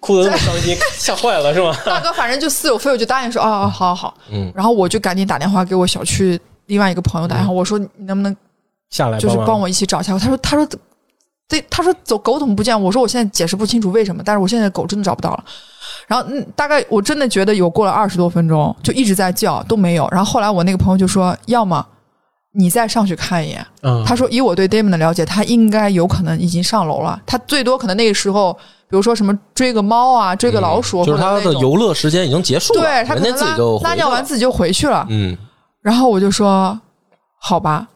[0.00, 1.76] 哭的那么伤心， 吓坏了是吗？
[1.84, 4.14] 大哥反正就似有非有，就答应说哦哦好好好。
[4.30, 8.34] 嗯然后我就赶紧打电话给我小区另外一个朋友打电话，我说你能不能
[8.90, 10.16] 下来就是帮我一起找一下。
[10.18, 10.66] 他说他说
[11.48, 12.78] 这，他说走狗怎么不见？
[12.80, 15.44] 我说我现在解释不清楚为什么，但是我现在狗真的找不到了。
[16.06, 20.06] 然后嗯，大概我真的觉得有过了二十多分钟，就一直在叫都没有。
[20.10, 21.84] 然后后来我那个朋友就说，要么
[22.58, 23.64] 你再上去看一眼。
[23.82, 27.18] 嗯，他说以我对 Damon 的了解，他应该有可能已经上楼了。
[27.24, 28.52] 他最多可能那个时候，
[28.90, 35.06] 比如说什么追个猫啊，追个老鼠，嗯就是他的游乐时间已经结束了，对他可能拉自己就拉尿完，自己就回去了。
[35.08, 35.36] 嗯
[35.80, 36.78] 然后我就说
[37.40, 37.86] 好吧，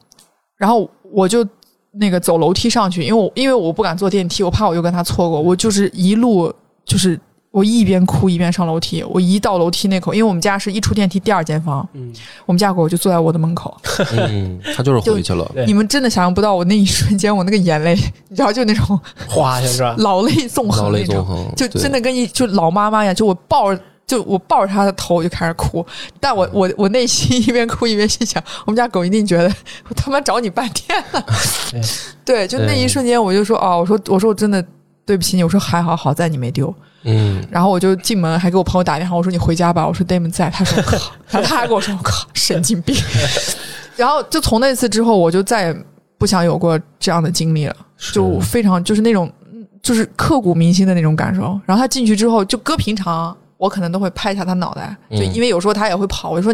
[0.57, 1.45] 然后我就
[1.93, 6.53] 那个走楼梯上去，因为我因为我不敢坐电梯，我怕我又跟他错过，我就是一路
[6.85, 7.19] 就是
[7.53, 12.13] 我一边哭一边上楼梯，我一到楼梯那口，因为我们家是一出电梯第二间房，嗯，
[12.47, 13.77] 我们家狗就坐在我的门口，
[14.13, 17.95] 嗯，他就是回去了，你们真的想象不到我那一瞬间我那个眼泪，
[18.29, 18.99] 你知道就那种
[19.29, 19.95] 哗一下是吧？
[20.01, 23.81] 老泪纵老泪横那种，纵横，就真的跟一就老妈妈一样，就我抱着。
[24.05, 25.87] 就我抱着他的头我就开始哭，
[26.21, 29.45] 但我我我内心一边哭一边心想，我们家狗一定觉得
[29.89, 31.25] 我他妈找你半天了。
[32.23, 34.63] 对，就那一瞬间我就说哦，我说我说我真的
[35.07, 36.75] 对不起你，我说还好好在你没丢。
[37.05, 40.97] 嗯然后我就进门还给我朋友打电话，我说你回家吧，我说 Damon 在，他说 靠，
[41.29, 42.97] 然后他还跟我说我靠神经病。
[43.97, 45.77] 然后就从那次之后，我就再也
[46.19, 47.77] 不想有过这样的经历了，
[48.13, 51.61] 就非常就是那种嗯就是刻骨铭心的那种感受。
[51.67, 53.37] 然后他进去之后，就搁平常。
[53.59, 56.53] 我可能都会拍一下他脑袋，就嗯因为有时候他也会跑，我就说，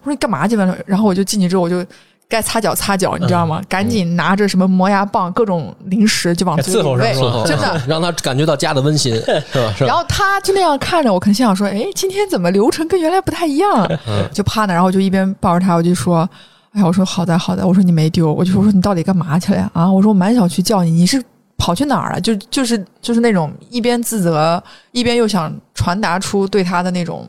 [0.00, 0.78] 我说你干嘛去了？
[0.86, 1.84] 然后我就进去之后，我就
[2.28, 3.62] 该擦脚擦脚，你知道吗？
[3.68, 7.14] 赶紧拿着什么磨牙棒、各种零食就往嘴里喂
[7.46, 7.80] 真的。
[7.88, 9.14] 让他感觉到家的温馨，
[9.50, 9.74] 是吧？
[9.80, 16.28] 然后他就那样看着我，可能心想说：“哎，今天怎么流程跟原来不太一样啊？”嗯就趴那，然后我就一边抱着他，我就说
[16.72, 19.70] ：“哎呀，我说好的好的，我说你没丢，我就说我说你到底干嘛去了呀？
[19.72, 21.22] 啊，我说我满小区叫你，你是
[21.56, 22.20] 跑去哪儿了？
[22.20, 24.62] 就就是就是那种一边自责，
[24.92, 27.26] 一边又想传达出对他的那种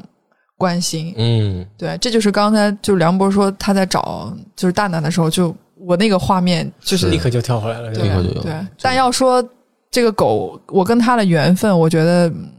[0.59, 1.13] 关心。
[1.17, 9.43] 嗯对，这就是刚才就梁博说他在找就是蛋蛋的时候，就我那个画面就是是立刻就跳回来了，对立刻就有对，但要说
[9.89, 12.49] 这个狗，我跟它的缘分，我觉得嗯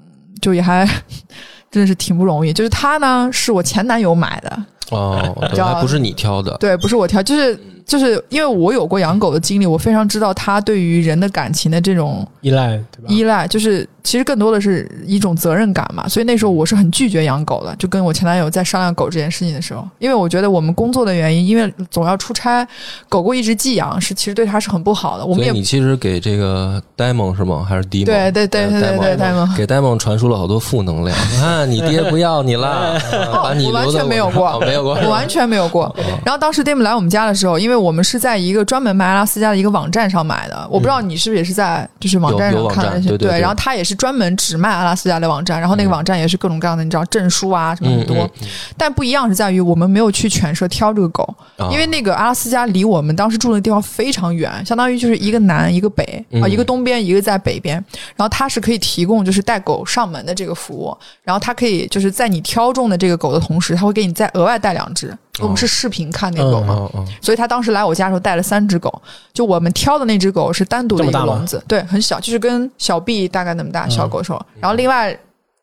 [0.41, 0.85] 就也还
[1.71, 2.53] 真的是挺不容易。
[2.53, 13.09] 就是它呢，是我前男友买的，哦， 对，还不是你挑的，对，不是我挑，就是就是因为我有过养狗的经历，我非常知道它对于人的感情的这种依赖对吧？
[13.09, 16.09] 依赖，就是其实更多的是一种责任感嘛。
[16.09, 22.67] 所以那时候我是很拒绝养狗的，就跟我前男友在商量狗这件事情的时候，因为我觉得我们工作的原因，因为总要出差，
[23.09, 25.25] 狗狗一直寄养是其实对它是很不好的。
[25.25, 27.65] 我们也所以你其实给这个 Diamond 是吗？
[27.69, 31.17] 还是 D 对对对对对对 Diamond 给 Diamond 传输了好多负能量。
[31.33, 33.01] 你 看你爹不要你了，啊
[33.43, 35.95] 把你我完全没有过哦没有有过，我完全没有过。
[36.25, 48.29] 然后当时 Dim 来我们家的时候，因为我们是在一个专门卖阿拉斯加的一个网站上买的，我不知道你是不是也是在就是网站上看的那些对然后他也是专门只卖阿拉斯加的网站，然后那个网站也是各种各样的，你知道证书啊什么很多。
[48.77, 51.23] 但不一样是在于我们没有去犬舍挑这个狗，
[51.57, 57.77] 啊因为那个阿拉斯加离我们当时住的地方非常远，相当于就是一个南一个北啊、嗯一个东边一个在北边。
[58.17, 65.17] 然后它是可以提供就是带狗上门的这个服务，然后它可以就是在你挑中的这个狗的同时，它会给你再额外带两只。
[65.39, 66.91] 我们是视频看那个狗嘛，
[67.23, 69.03] 所以他当时来我家的时候带了三只狗，
[69.33, 75.19] 就我们挑的那只狗是单独的一个笼子，对，很小，就是跟小臂大概那么大小狗手，然后另外。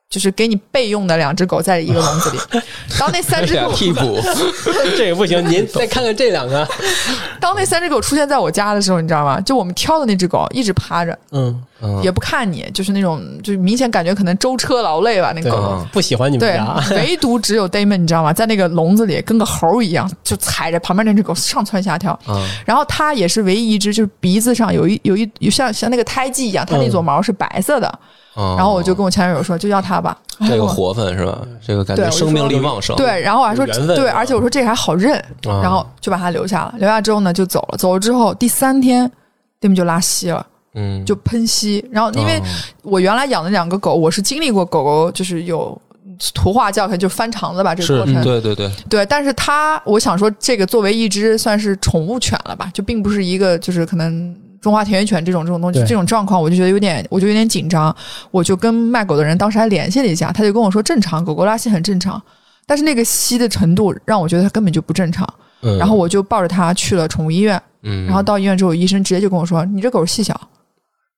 [0.09, 2.37] 就是给你备用的两只狗在一个笼子里，
[2.97, 4.17] 当那三只狗替补，
[4.95, 6.65] 这个不行，您再看看这两个，
[7.41, 9.37] 当那三只狗出现在我家的时候，你知道吗？
[9.41, 15.57] 就我们挑的那只狗一直趴着，嗯，嗯也不看你，就是那种，就明显感觉可能舟车劳累吧，那对狗。
[15.57, 18.33] 嗯，不喜欢你们对家，， 唯独只有 Damon，你知道吗？
[18.33, 22.11] 在那个笼子里跟个猴一样，就踩着旁边那只狗上蹿下跳。
[22.25, 27.87] 啊然后它也是唯一一只，就是鼻子上有一有一有像像那个胎记一样，它那撮毛是白色的。
[28.35, 30.17] 然然后我就跟我前男友说，就要它吧。
[30.39, 31.39] 哦这个活分是吧？
[31.65, 32.95] 这个感觉生命力旺盛。
[32.95, 35.15] 对，然后我还说对，而且我说这个还好认，
[35.47, 36.73] 啊，然后就把它留下了。
[36.77, 37.77] 留下之后呢，就走了。
[37.77, 39.11] 走了之后，第三天
[39.59, 40.45] Damon 就拉稀了。
[40.77, 41.83] 嗯，就喷稀。
[41.91, 42.43] 然后因为哦
[42.83, 45.79] 我原来养的两个狗，我是经历过狗狗就是有
[46.33, 48.23] 图画教程，就翻肠子吧这个过程。
[48.23, 54.35] 对对对，对，但是它我想说，这个作为一只算是宠物犬了吧，就并不是一个就是可能。
[54.59, 57.95] 中华田园犬这种这种东西，这种状况，我就觉得有点，我就有点紧张。
[58.31, 62.21] 我就跟卖狗的人当时还联系了一下，他就跟我说正常，狗狗拉稀很正常，
[62.65, 65.31] 但是那个稀的程度让我觉得它根本就不正常。
[65.61, 70.33] 嗯然后我就抱着它去了宠物医院，嗯，然后到医院之后，医生直接就跟我说：“你这狗细小。”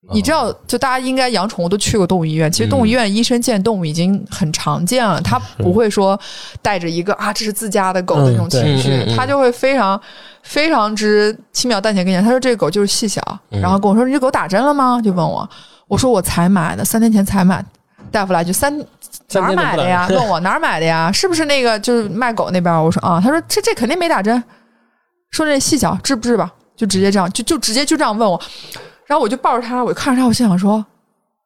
[0.08, 6.18] 哦你知道，就大家应该养宠物都去过动物医院，其实动物医院医生见动物已经很常见了，他不会说
[6.62, 10.00] 带着一个啊这是自家的狗的那种情绪，他就会非常
[10.42, 13.22] 非常之轻描淡写跟你讲，他说这个狗就是细小，
[13.52, 15.02] 嗯然后跟我说你这狗打针了吗？
[15.04, 15.48] 就问我，
[15.88, 17.64] 我说我才买的，三天前才买。
[18.12, 18.76] 大夫来就三
[19.34, 20.08] 哪儿买的呀？
[20.10, 21.12] 问我哪儿买的呀？
[21.12, 22.74] 是不是那个就是卖狗那边？
[22.74, 24.42] 我说啊，他说这这肯定没打针，
[25.30, 26.52] 说这细小治不治吧？
[26.76, 28.42] 就直接这样，就就直接就这样问我，
[29.10, 30.86] 然后我就抱着他，我就看着他，我心想说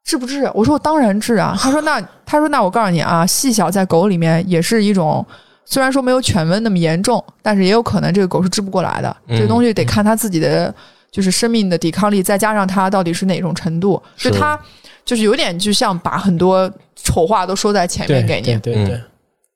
[0.04, 0.44] 治不治？
[0.54, 1.56] 我说我当然治啊。
[1.58, 5.26] 他说那他说那我告诉你啊，细小在狗里面也是一种。
[5.66, 9.16] 虽然说没有犬瘟那么严重，但是也有可能这个狗是治不过来的。
[9.28, 10.72] 嗯这个东西得看它自己的
[11.10, 14.00] 就是生命的抵抗力，再加上它到底是哪种程度。
[14.14, 14.60] 是就它
[15.06, 18.74] 就是有点就像把很多丑话都说在前面给你对。
[18.74, 19.00] 对对，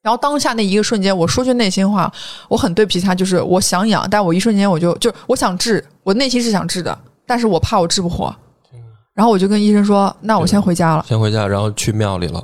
[0.00, 2.10] 然后当下那一个瞬间，我说句内心话，
[2.48, 6.98] 我很对不起他，就是我想养，但我一瞬间我就就我想治，我内心是想治的，
[7.28, 8.34] 但是我怕我治不活。
[9.14, 11.04] 然后我就跟医生说：“那我先回家了。
[11.08, 12.40] 先回家，然后去庙里了，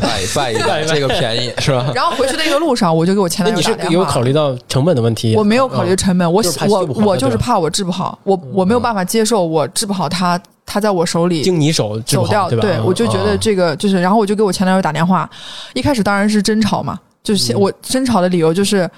[0.00, 1.90] 拜拜一拜，这个便宜 是吧”？
[1.92, 3.94] 然后回去的一个路上，我就给我前男友打电话你。
[3.94, 5.34] 有考虑到成本的问题？
[5.34, 15.28] 我没有考虑成本，我就是我我就是怕我治不好，我我没有办法接受我治不好他，他在我手里经你手治不好走掉，对我就觉得哦这个就是，然后我就给我前男友打电话，
[15.74, 18.88] 一开始当然是争吵嘛，就是我争吵的理由就是，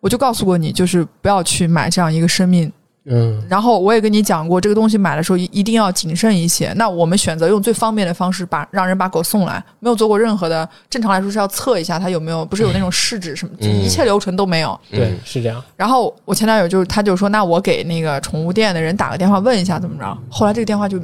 [0.00, 2.72] 我就告诉过你，就是不要去买这样一个生命，
[3.10, 6.72] 嗯然后我也跟你讲过，这个东西买的时候一一定要谨慎一些。
[6.74, 14.78] 那我们选择用最方便的方式把让人把狗送来，没有做过任何的，正常来说是要测一下它有没有，不是有那种试纸什么，一切流程都没有。
[14.90, 20.18] 对嗯是这样，然后我前男友就他就说，那我给那个宠物店的人打个电话问一下怎么着。
[20.30, 20.98] 后来这个电话就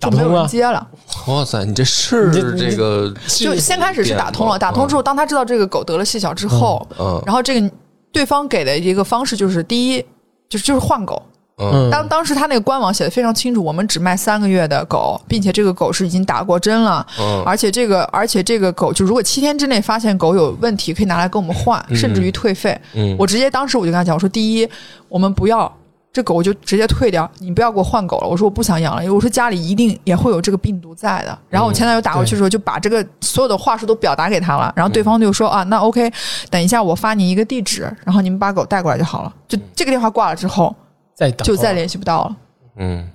[0.00, 0.88] 就没有打通啊人接了。
[1.26, 7.70] 哇塞，你这是这个就先开始是打通了，打通之后，当他知道这个狗得了细小之后，嗯然后这个
[8.12, 10.04] 对方给的一个方式就是，第一
[10.48, 11.22] 就是就是换狗。
[11.60, 22.80] 嗯当当时他那个官网写的非常清楚，我们只卖三个月的狗，并且这个狗是已经打过针了，嗯而且这个而且这个狗就如果七天之内发现狗有问题，可以拿来跟我们换，嗯甚至于退费。
[22.94, 24.68] 嗯，我直接当时我就跟他讲，我说第一，
[25.08, 25.72] 我们不要。
[26.12, 28.26] 这狗我就直接退掉，你不要给我换狗了。
[28.26, 31.38] 我说我不想养了，因为我说家里一定也会有这个病毒在的。
[31.48, 34.72] 然后我前男友打过去的时候，就把这个所有的话术都表达给他了。
[34.74, 36.10] 然后对方就说啊，那 OK，
[36.50, 39.32] 等一下我发你一个地址，然后你们把狗带过来就好了。
[39.46, 40.74] 就这个电话挂了之后，
[41.14, 42.36] 再打就再联联系不到了。
[42.76, 43.08] 嗯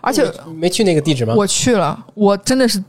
[0.00, 0.24] 而且
[0.54, 1.34] 没去那个地址吗？
[1.36, 2.82] 我去了，我真的是，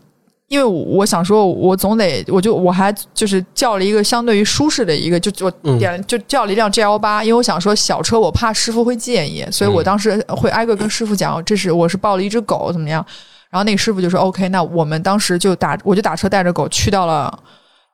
[0.48, 5.78] 因为我想说，我总得，我就我还就是叫了一个相对于舒适的一个，就我嗯。
[5.78, 13.06] 点了、就叫了一辆 G L 八，因为我想说小车我怕师傅会介意，所以我当时会挨个跟师傅讲，这是我是抱了一只狗怎么样，
[13.50, 17.38] 然后那个师傅就说 OK，那我们当时就打我就打车带着狗去到了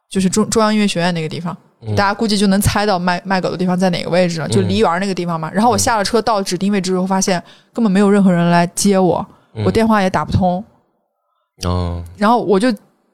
[0.09, 1.57] 就是中中央音乐学院那个地方。
[1.81, 1.95] 嗯。
[1.95, 5.49] 大家估计就能猜到卖卖狗的地方在哪个位置了，就梨园那个地方嘛。
[5.51, 7.41] 然后我下了车到指定位置之后，发现
[7.73, 9.25] 根本没有任何人来接我，
[9.55, 9.63] 嗯。
[9.65, 10.63] 我电话也打不通，
[11.63, 12.73] 哦然后我就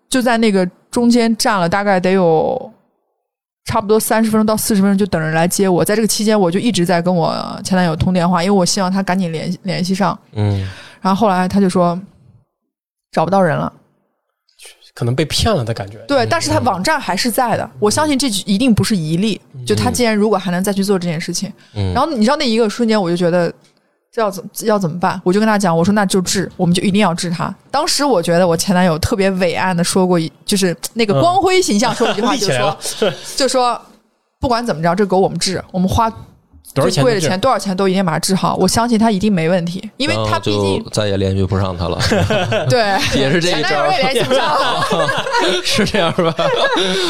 [0.09, 2.71] 就在那个中间站了大概得有
[3.65, 10.17] 差不多三十分钟到四十分钟就等人来接我，在这个期间我就一直在跟我前男友通电话，因为我希望他赶紧联系联系上。
[10.31, 10.67] 嗯，
[11.01, 11.99] 然后后来他就说
[13.11, 13.71] 找不到人了，
[14.95, 15.97] 可能被骗了的感觉。
[16.07, 19.39] 对，但是他网站还是在的，我相信这一定不是一例。
[19.67, 23.53] 就他既然如果还能再去做这件事情，嗯然后你知道那一个瞬间我就觉得。
[24.12, 25.22] 这要怎么要怎么办？
[25.24, 27.53] 我就跟他讲，我说那就治，我们就一定要治他。
[27.70, 32.78] 当时我觉得我前男友特别伟岸的说过一，就是那个光辉形象说一句话， 就说，
[33.36, 33.80] 就说
[34.39, 36.12] 不管怎么着，这狗我们治，我们花
[36.74, 38.55] 多少钱都治最贵的钱，多少钱都一定把它治好。
[38.55, 41.97] 我相信他一定没问题，因为然后他毕竟就再也联系不上他了
[42.70, 42.80] 对
[43.20, 44.55] 也是这一招也联系不上。
[45.66, 46.34] 是这样吧？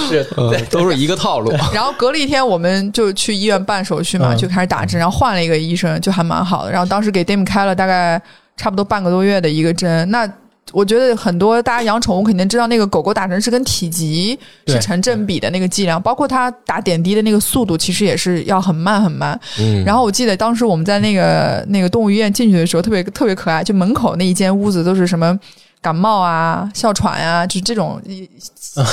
[0.10, 1.52] 是嗯，都是一个套路。
[1.74, 6.72] 然后隔了一天，我们就去医院办手续嘛，嗯就开始打针，然后换了一个医生，就还蛮好的。
[6.72, 8.22] 然后当时给 Dim 开了大概
[8.56, 10.10] 差不多半个多月的一个针。
[10.10, 10.30] 那
[10.72, 19.40] 我觉得很多大家养宠物肯定知道，那个狗狗打针是跟体积是成正比的那个剂量，包括它打点滴的那个速度，其实也是要很慢很慢。
[19.60, 25.40] 嗯，然后我记得当时我们在那个那个动物医院进去的时候，特别特别可爱，就门口那一间屋子都是什么。
[25.82, 28.30] 感冒啊、哮喘啊，就是这种一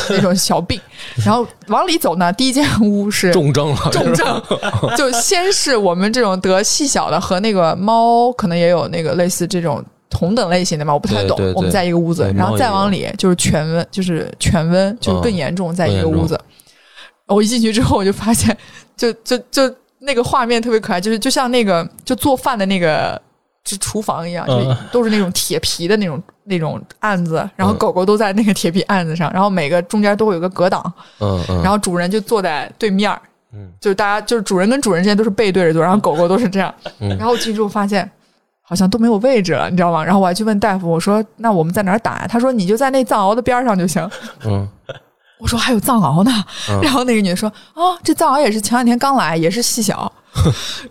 [0.08, 0.80] 那种小病，
[1.26, 4.40] 然后往里走呢，第一间屋是重症了， 重症，
[4.96, 11.36] 就先是我们这种得细小的和那个猫可能也有那个类似这种同等类型的嘛，我不太懂。
[11.36, 16.40] 对对对我们在一个屋子，然后再往里就是全温，就是全温，就是更严重，在一个屋子。
[17.26, 18.56] 我一进去之后，我就发现，
[18.96, 23.20] 就就就那个画面特别可爱，就是就像那个就做饭的那个。
[23.66, 30.80] 就厨房一样，就嗯都是那种铁皮的那种那种案子，然后嗯狗狗都在那个铁皮案子上，然后每个中间都会有个隔挡，
[31.18, 33.10] 嗯嗯，然后主人就坐在对面，
[33.52, 38.08] 嗯就是大家就是主人跟主人之间都是背对着坐，然后狗狗都是这样，嗯然后进去之后发现
[38.68, 40.04] 好像都没有位置了，你知道吗？
[40.04, 42.26] 然后我还去问大夫，我说那我们在哪儿打呀？
[42.28, 44.08] 他说你就在那藏獒的边上就行。
[44.44, 44.68] 嗯
[45.38, 46.32] 我说还有藏獒呢，
[46.70, 50.10] 嗯 然后那个女的说啊，这藏獒也是前两天刚来，也是细小。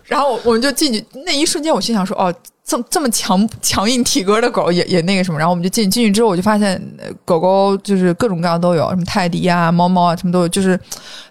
[0.04, 2.34] 然后我们就进去，那一瞬间我心想说哦。
[2.68, 10.76] 这么这么强强硬体格的狗也也那个什么，然后我们就进进去之后，我就发现呃狗狗就是各种各样都有，什么泰迪啊、猫猫啊，什么都有，就是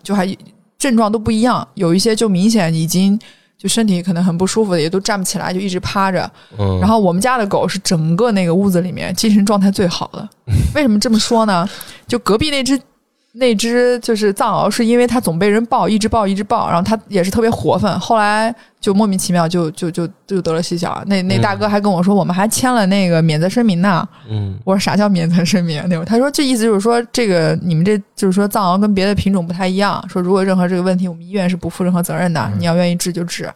[0.01, 0.25] 就还
[0.79, 3.19] 症状都不一样，有一些就明显已经
[3.65, 6.31] 就身体可能很不舒服的，也都站不起来，就一直趴着。
[6.55, 10.29] 嗯，然后我们家的狗是整个那个屋子里面精神状态最好的。
[10.75, 11.67] 为什么这么说呢？
[12.07, 12.79] 就隔壁那只
[13.37, 21.03] 那只就是藏獒，是因为它总被人抱，一直抱一直抱，然后它也是特别活泛，后来就莫名其妙就就就就得了细小。
[21.07, 24.07] 那那大哥还跟我说，我们还签了那个免责声明呢。
[24.29, 25.83] 嗯我说啥叫免责声明？
[25.89, 33.49] 那会儿他说这意思就是说，这个你们这就是说藏獒跟别的品种不太一样，说如果任何这个问题，我们医院是不负任何责任的，你要愿意治就治。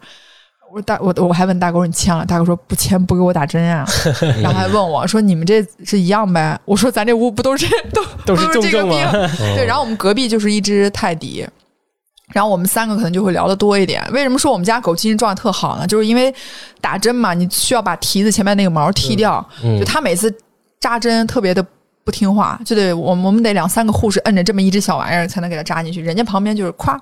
[0.70, 3.84] 我说大我我还问大哥说你签了，大哥说不签不给我打针呀、
[4.40, 6.58] 然后还问我说你们这是一样呗？
[6.64, 9.10] 我说咱这屋不都是都都是这个病？
[9.56, 11.46] 对，然后我们隔壁就是一只泰迪。
[12.32, 14.00] 然后我们三个可能就会聊得多一点。
[14.12, 15.84] 为什么说我们家狗精神状态特好呢？
[15.84, 16.32] 就是因为
[16.80, 20.32] 打针嘛，你需要把蹄子前面那个毛剃掉，嗯就它每次
[20.78, 21.60] 扎针特别的
[22.04, 26.96] 不听话，就得我们我们得两三个护士摁着这么一只小玩意儿才能给它扎进去，人家旁边就是咵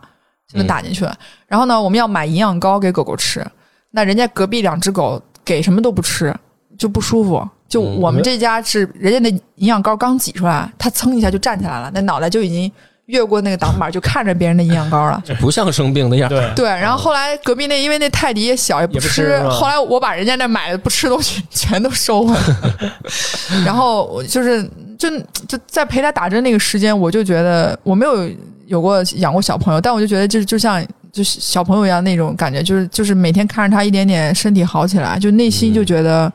[0.50, 1.14] 就能打进去了。
[1.46, 3.46] 然后呢，我们要买营养膏给狗狗吃，
[3.91, 6.34] 那人家隔壁两只狗给什么都不吃，
[6.76, 7.49] 就不舒服。
[7.68, 12.70] 就嗯我们这家是人家那营养膏刚挤出来，它噌一下就站起来了，那脑袋就已经
[13.07, 15.22] 越过那个挡板，就看着别人的营养膏了。
[15.41, 16.30] 不像生病的样儿。
[16.30, 22.93] 对，对，然后后来隔壁那因为那泰迪也小也不也不吃，后来我把人家那买的不吃东西 全都收回来了。
[23.66, 24.62] 然后我就是
[24.99, 25.11] 就
[25.47, 28.30] 就在陪他打针那个时间，我就觉得我没有
[28.66, 30.82] 有过养过小朋友，但我就觉得就就像
[31.18, 36.32] 就是小朋友一样那种感觉，就是就是每天看着他一点点身体好起来，就内心就觉得、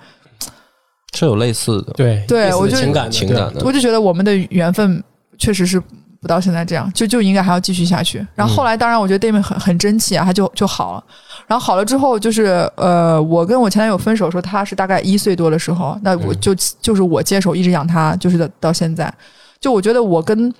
[1.13, 5.01] 是有类似的对对我就情感情感的我就觉得我们的缘分
[5.37, 5.79] 确实是
[6.19, 8.25] 不到现在这样，就就应该还要继续下去。
[8.35, 11.03] 然后后来，当然我觉得 Damon 很很争气啊，他就就好了。
[11.47, 19.13] 然后好了之后，就是呃，我跟我前男友分手的时候，他是大概一岁多的时候，那我就、就是我接手一直养他，就是到到现在。
[19.59, 20.53] 就我觉得我跟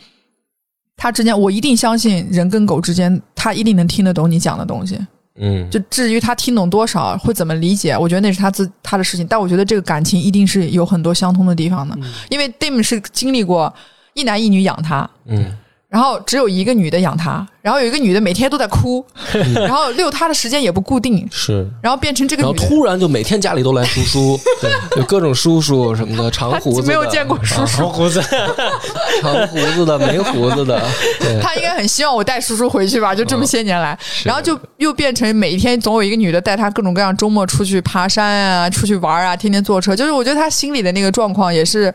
[0.96, 5.00] 他之间，我一定相信人跟狗之间，他一定能听得懂你讲的东西。
[5.36, 9.26] 嗯，就至于他听懂多少，会怎么理解，我觉得那是他自他的事情。
[9.26, 11.98] 但我觉得这个感情一定是有很多相通的地方的，
[12.30, 13.74] 因为 Dim 是经历过
[14.14, 15.52] 一男一女养他，嗯
[15.90, 19.04] 然后只有一个女的养他，然后有一个女的每天都在哭，
[19.56, 21.66] 然后遛他的时间也不固定，是。
[21.82, 22.60] 然后变成这个然后女。
[22.68, 28.22] 突然就每天家里都来叔叔， 对，有各种叔叔什么的，长胡子没有见过叔叔，长胡子，
[29.24, 30.86] 长胡子的，没胡子的，
[31.22, 33.16] 对，他应该很希望我带叔叔回去吧？
[33.16, 39.96] 就这么些年来，然后就又变成每一天总有一个女的带他各种各样周末出去爬山啊，出去玩啊，天天坐车。
[39.96, 41.90] 就是我觉得他心里的那个状况也是，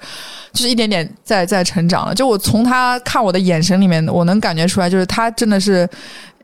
[0.54, 2.14] 就是一点点在在成长了。
[2.14, 5.88] 就我从他看我的眼神里面，我能感觉出来，就是他真的是，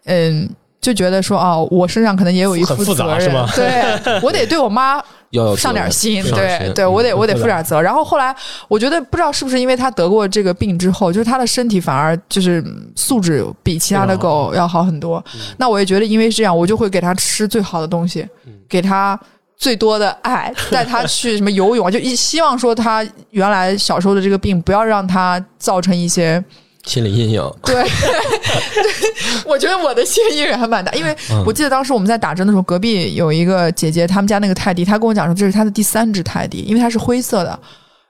[0.05, 0.49] 嗯，
[0.81, 5.03] 就觉得说哦，我身上可能也有一很负责任杂是吗，对 我得对我妈
[5.57, 7.81] 上点心，对对，我得我得嗯负点责。
[7.81, 8.35] 然后后来
[8.69, 15.23] 我觉得不知道是不是因为他得过这个病之后，就是他的身体反而就是嗯素质比其他的狗要好很多。
[15.57, 18.27] 那我也觉得因为是这样，我就会给他吃最好的东西，
[18.69, 19.19] 给他。
[19.57, 26.45] 最多的爱， 带他去什么游泳啊，就一希望说他原来小时候的这个病不要让他造成一些
[26.85, 27.43] 心理阴影。
[27.65, 27.85] 对， 对，
[29.47, 31.17] 我觉得我的心理阴影还蛮大，因为
[31.47, 37.59] 我记得当时我们在打针的时候，隔壁有一个姐姐，他们家那个泰迪，她跟我讲说这是她的第三只泰迪，因为它是灰色的，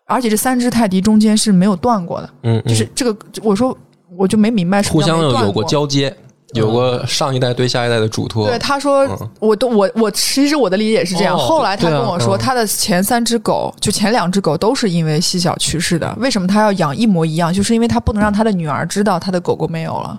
[0.07, 3.77] 而且这三只泰迪中间是没有断过的，嗯，嗯就是这个，我说
[4.17, 5.65] 我就没明白，互相有有过过。
[5.65, 6.15] 交接，
[6.55, 8.49] 有过上一代对下一代的嘱托。
[8.49, 11.35] 对，他说嗯，我都我我其实我的理解是这样。
[11.35, 16.15] 哦后来他跟我说，嗯他的前三只狗，就前两只狗都是因为细小去世的。
[16.19, 17.53] 为什么他要养一模一样？
[17.53, 20.19] 就是因为他不能让他的女儿知道他的狗狗没有了。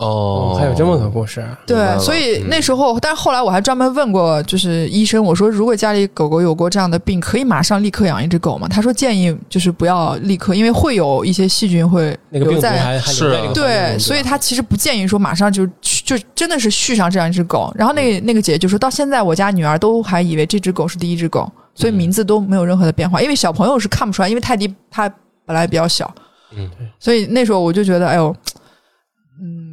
[0.00, 2.48] 哦，还有这么个故事，对，所以嗯。
[2.48, 8.66] 那时候，但是后来我还专门问过，就是医生，我说如果家里狗狗有过这样的病，可以马上立刻养一只狗吗？
[8.66, 12.98] 他说建议就是不要立刻，因为会有一些细菌会那个病毒留在。
[13.00, 17.70] 是对，所以他其实不建议说马上就就真的是续上这样一只狗。
[17.76, 25.12] 然后那那个姐姐就说到现在，我家女儿都还以为这只狗是第一只狗，所以名字都没有任何的变化，因为小朋友是看不出来，因为泰迪它
[25.44, 26.10] 本来比较小，
[26.56, 28.59] 嗯，所以那时候我就觉得，哎呦，嗯，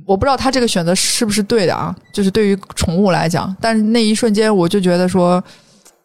[0.08, 5.44] 我不知道他这个选择是不是对的啊，就是对于宠物来讲，但是那一瞬间我就觉得说，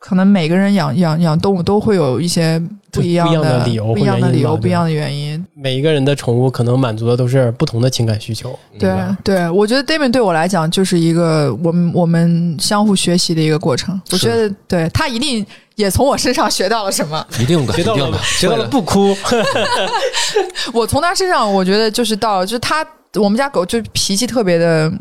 [0.00, 5.46] 可能每个人养养养动物都会有一些不一样不一样的理由不一样的理由，不一样的原因。
[5.54, 8.58] 每一个人的宠物可能满足的都是不同的情感需求。
[8.76, 8.92] 对
[9.22, 13.98] 对，我觉得 Damon 对我来讲就是一个我们我们相互学习的一个过程。
[14.10, 15.46] 我觉得对他一定
[15.76, 17.24] 也从我身上学到了什么。
[17.38, 19.16] 一定的，学到了一定的，学到了不哭，
[20.74, 22.84] 我从他身上，我觉得就是到就是他，
[23.20, 24.92] 我们家狗就脾气特别的，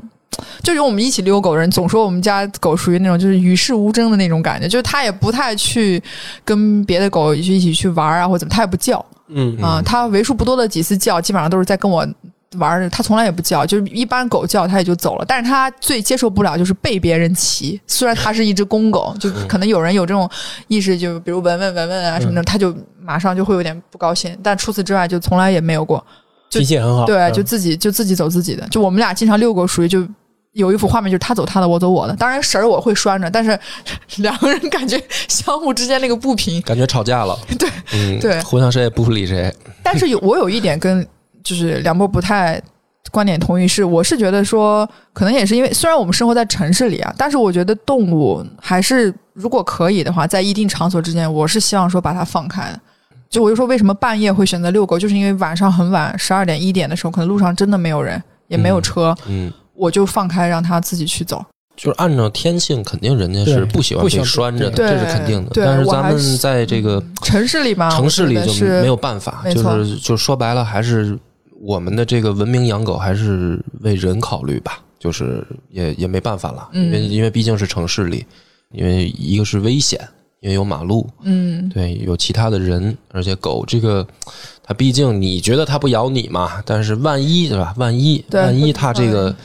[0.64, 6.02] 就是我们一起遛狗的人总说我们家狗属于那种就是与世无争的那种感觉，就是它也不太去
[6.44, 12.08] 跟别的狗一起去玩啊或者怎么，它也不叫嗯啊、它为数不多的几次叫，基本上都是在跟我。
[12.58, 15.24] 玩儿，它从来也不叫，就是一般狗叫它也就走了。
[15.26, 20.30] 但是它最接受不了就是被别人骑，虽然它是一只公狗，就可能有人有这种
[20.68, 24.38] 意识，就比如闻闻闻闻啊什么的，它就马上就会有点不高兴。
[24.44, 26.06] 但除此之外，就从来也没有过。
[26.52, 27.06] 就脾气很好。
[27.06, 28.68] 对，嗯就自己就自己走自己的。
[28.68, 30.06] 就我们俩经常遛狗，属于就
[30.52, 32.14] 有一幅画面，就是他走他的，我走我的。
[32.18, 33.58] 当然绳儿我会拴着，但是
[34.18, 36.62] 两个人感觉相互之间那个不平。
[36.64, 37.40] 感觉吵架了。
[37.58, 39.52] 对，嗯，对互相谁也不理谁。
[39.82, 41.08] 但是有我有一点跟
[41.42, 42.62] 就是梁波不太
[43.12, 52.80] 观点同意，是我是觉得说，可能也是因为虽然我们生活在城市里啊，但是我觉得动物还是如果可以的话，在一定场所之间，我是希望说把它放开的。
[53.32, 61.44] 就我就说为什么半夜会选择遛狗，就是因为晚上很晚，十二点一点的时候，可能路上真的没有人，也没有车，嗯，我就放开让它自己去走。
[61.78, 65.52] 就是按照天性，肯定人家是不喜欢被不喜欢拴着的，对这是肯定的。
[65.52, 71.18] 对但是咱们在这个城市里嘛，城市里就没有办法，就是就说白了，还是
[71.62, 78.26] 我们的这个文明养狗还是为人考虑吧，就是也也没办法了，嗯因为因为毕竟是城市里，
[78.74, 80.06] 因为一个是危险，
[80.42, 84.06] 因为有马路，嗯，对，有其他的人，而且狗这个，
[84.64, 87.74] 它毕竟你觉得它不咬你嘛，但是万一对吧？
[87.78, 89.36] 万一对万一它这个嗯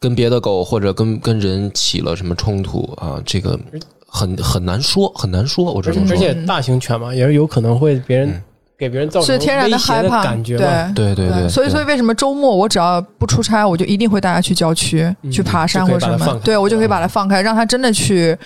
[0.00, 3.58] 跟别的狗或者跟跟人起了什么冲突啊，这个
[4.06, 5.72] 很很难说，很难说。
[5.72, 8.42] 我只而且能说，而且大型犬嘛，也是有可能会别人嗯
[8.78, 10.92] 给别人造成是天然威胁害怕感觉嘛。
[10.94, 11.14] 对。
[11.14, 18.38] 对对对，所以，所以以为什么周末我只要不出差，我就一定会带它去郊区、嗯去爬山或者什么对，我就可以把它放开，让它真的去去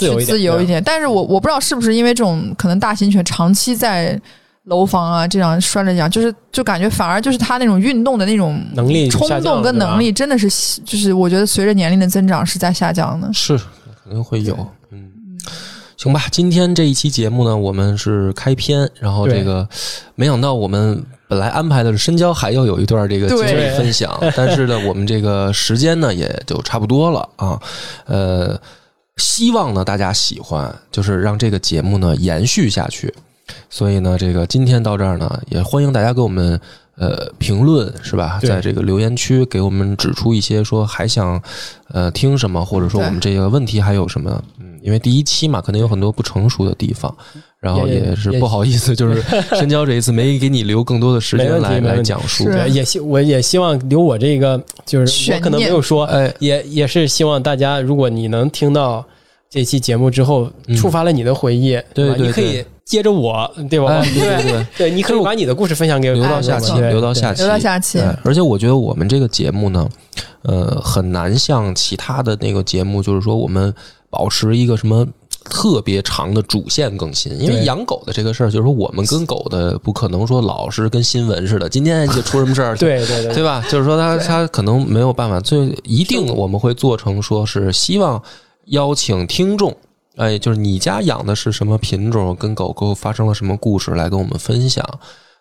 [0.00, 0.82] 自由一点对自由一点。
[0.82, 4.20] 但是我我不知道是不是因为这种可能大型犬长期在
[4.64, 10.48] 楼房啊这样拴着养，就是就感觉反而就是它那种运动的那种能力冲动跟能力真的是
[10.84, 13.32] 就是我觉得随着年龄的增长是在下降的。
[13.32, 14.54] 是可能会有，
[14.90, 15.10] 嗯。
[15.96, 19.68] 行吧，今天这一期节目呢，我们是开篇，然后这个
[20.14, 27.60] 没想到我们本来安排的是深交还要有一段这个经对历分享，但是呢，我们这个时间呢也就差不多了啊，
[28.06, 28.58] 呃，
[29.20, 33.14] 希望呢大家喜欢，就是让这个节目呢延续下去。
[33.68, 36.60] 所以呢，这个今天到这儿呢，也欢迎大家给我们
[36.96, 38.38] 呃评论，是吧？
[38.42, 41.40] 在这个留言区给我们指出一些说还想
[41.88, 44.42] 呃听什么，或者说我们这个问题还有什么？
[44.58, 47.14] 嗯，因为第一期嘛，可能有很多不成熟的地方，
[47.60, 49.22] 然后也也是不好意思，就是
[49.54, 52.44] 深交这一次没给你留更多的时间来来讲述。
[52.44, 59.04] 对，也希我也希望留我这个，就是我可能没有说，哎，也也是希望大家，如果你能听到
[59.50, 60.74] 这期节目之后，嗯。
[60.74, 63.88] 触发了你的回忆，吧对对你可以接着我，对吧？
[63.88, 69.86] 哎，对对对，对，你可以把你的故事分享给我留到下期，留到下期，留到下期对，而且我觉得我们这个节目呢，
[70.44, 73.74] 呃，很难像其他的那个节目，就是说我们
[74.08, 75.06] 保持一个什么。
[75.44, 83.64] 特别长的主线更新，因为养狗的这个事儿，就是说我们跟狗的不可能说老是跟新闻似的，今天就出什么事儿， 对对对对吧？
[83.68, 88.22] 就是说他他可能没有办法，所以一定我们会做成说是希望
[88.66, 89.74] 邀请听众，
[90.16, 94.86] 哎，就是你家养的是什么品种，跟狗狗发生了什么故事来跟我们分享，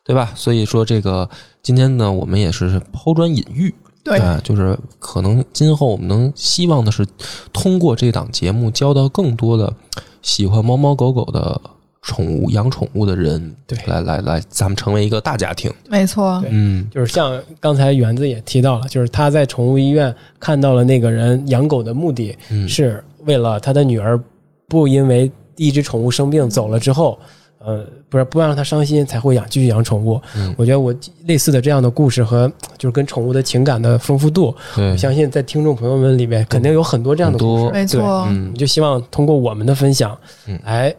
[0.03, 0.31] 对吧？
[0.35, 1.29] 所以说这个
[1.61, 7.05] 今天呢，我们也是抛砖引玉，对哎就是可能今后我们能希望的是
[7.51, 9.73] 通过这档节目交到更多的
[10.21, 11.59] 喜欢猫猫狗狗的
[12.01, 16.89] 宠物养宠物的人，对来来来，咱们成为一个大家庭，没错，嗯。
[16.89, 24.19] 就是像刚才园子也提到了，就是他在宠物医院看到了那个人养狗的目的嗯是为了他的女儿
[24.67, 27.19] 不因为一只宠物生病走了之后，
[27.60, 30.20] 呃，不是不让它伤心，才会养继续养宠物。
[30.36, 30.55] 嗯。
[30.57, 30.95] 我觉得我
[31.26, 34.91] 类似的这样的故事和就是跟宠物的情感的丰富度，对。
[34.91, 37.64] 我，相信在听众朋友们里面肯定有很多这样的故事。
[37.66, 37.72] 很多。
[37.74, 38.53] 没错，嗯。
[38.53, 40.95] 就希望通过我们的分享嗯，来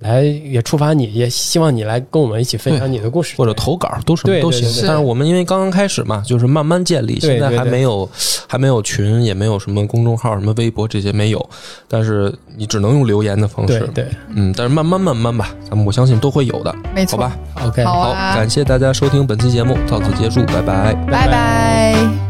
[0.00, 4.68] 来也触发你，也希望你来跟我们一起分享你的故事，或者投稿都什么都行。
[4.86, 8.06] 但是我们因为刚刚开始嘛，就是慢慢建立，现在还没有
[8.46, 11.48] 还没有群，也没有什么公众号、什么微博这些没有。
[11.88, 14.06] 但是你只能用留言的方式，对对。
[14.34, 20.92] 嗯，但是慢慢慢慢吧，咱们我相信都会有的，没错，好吧？，OK，好感谢大家收听本期节目，到此结束，拜拜。
[21.10, 22.25] 拜拜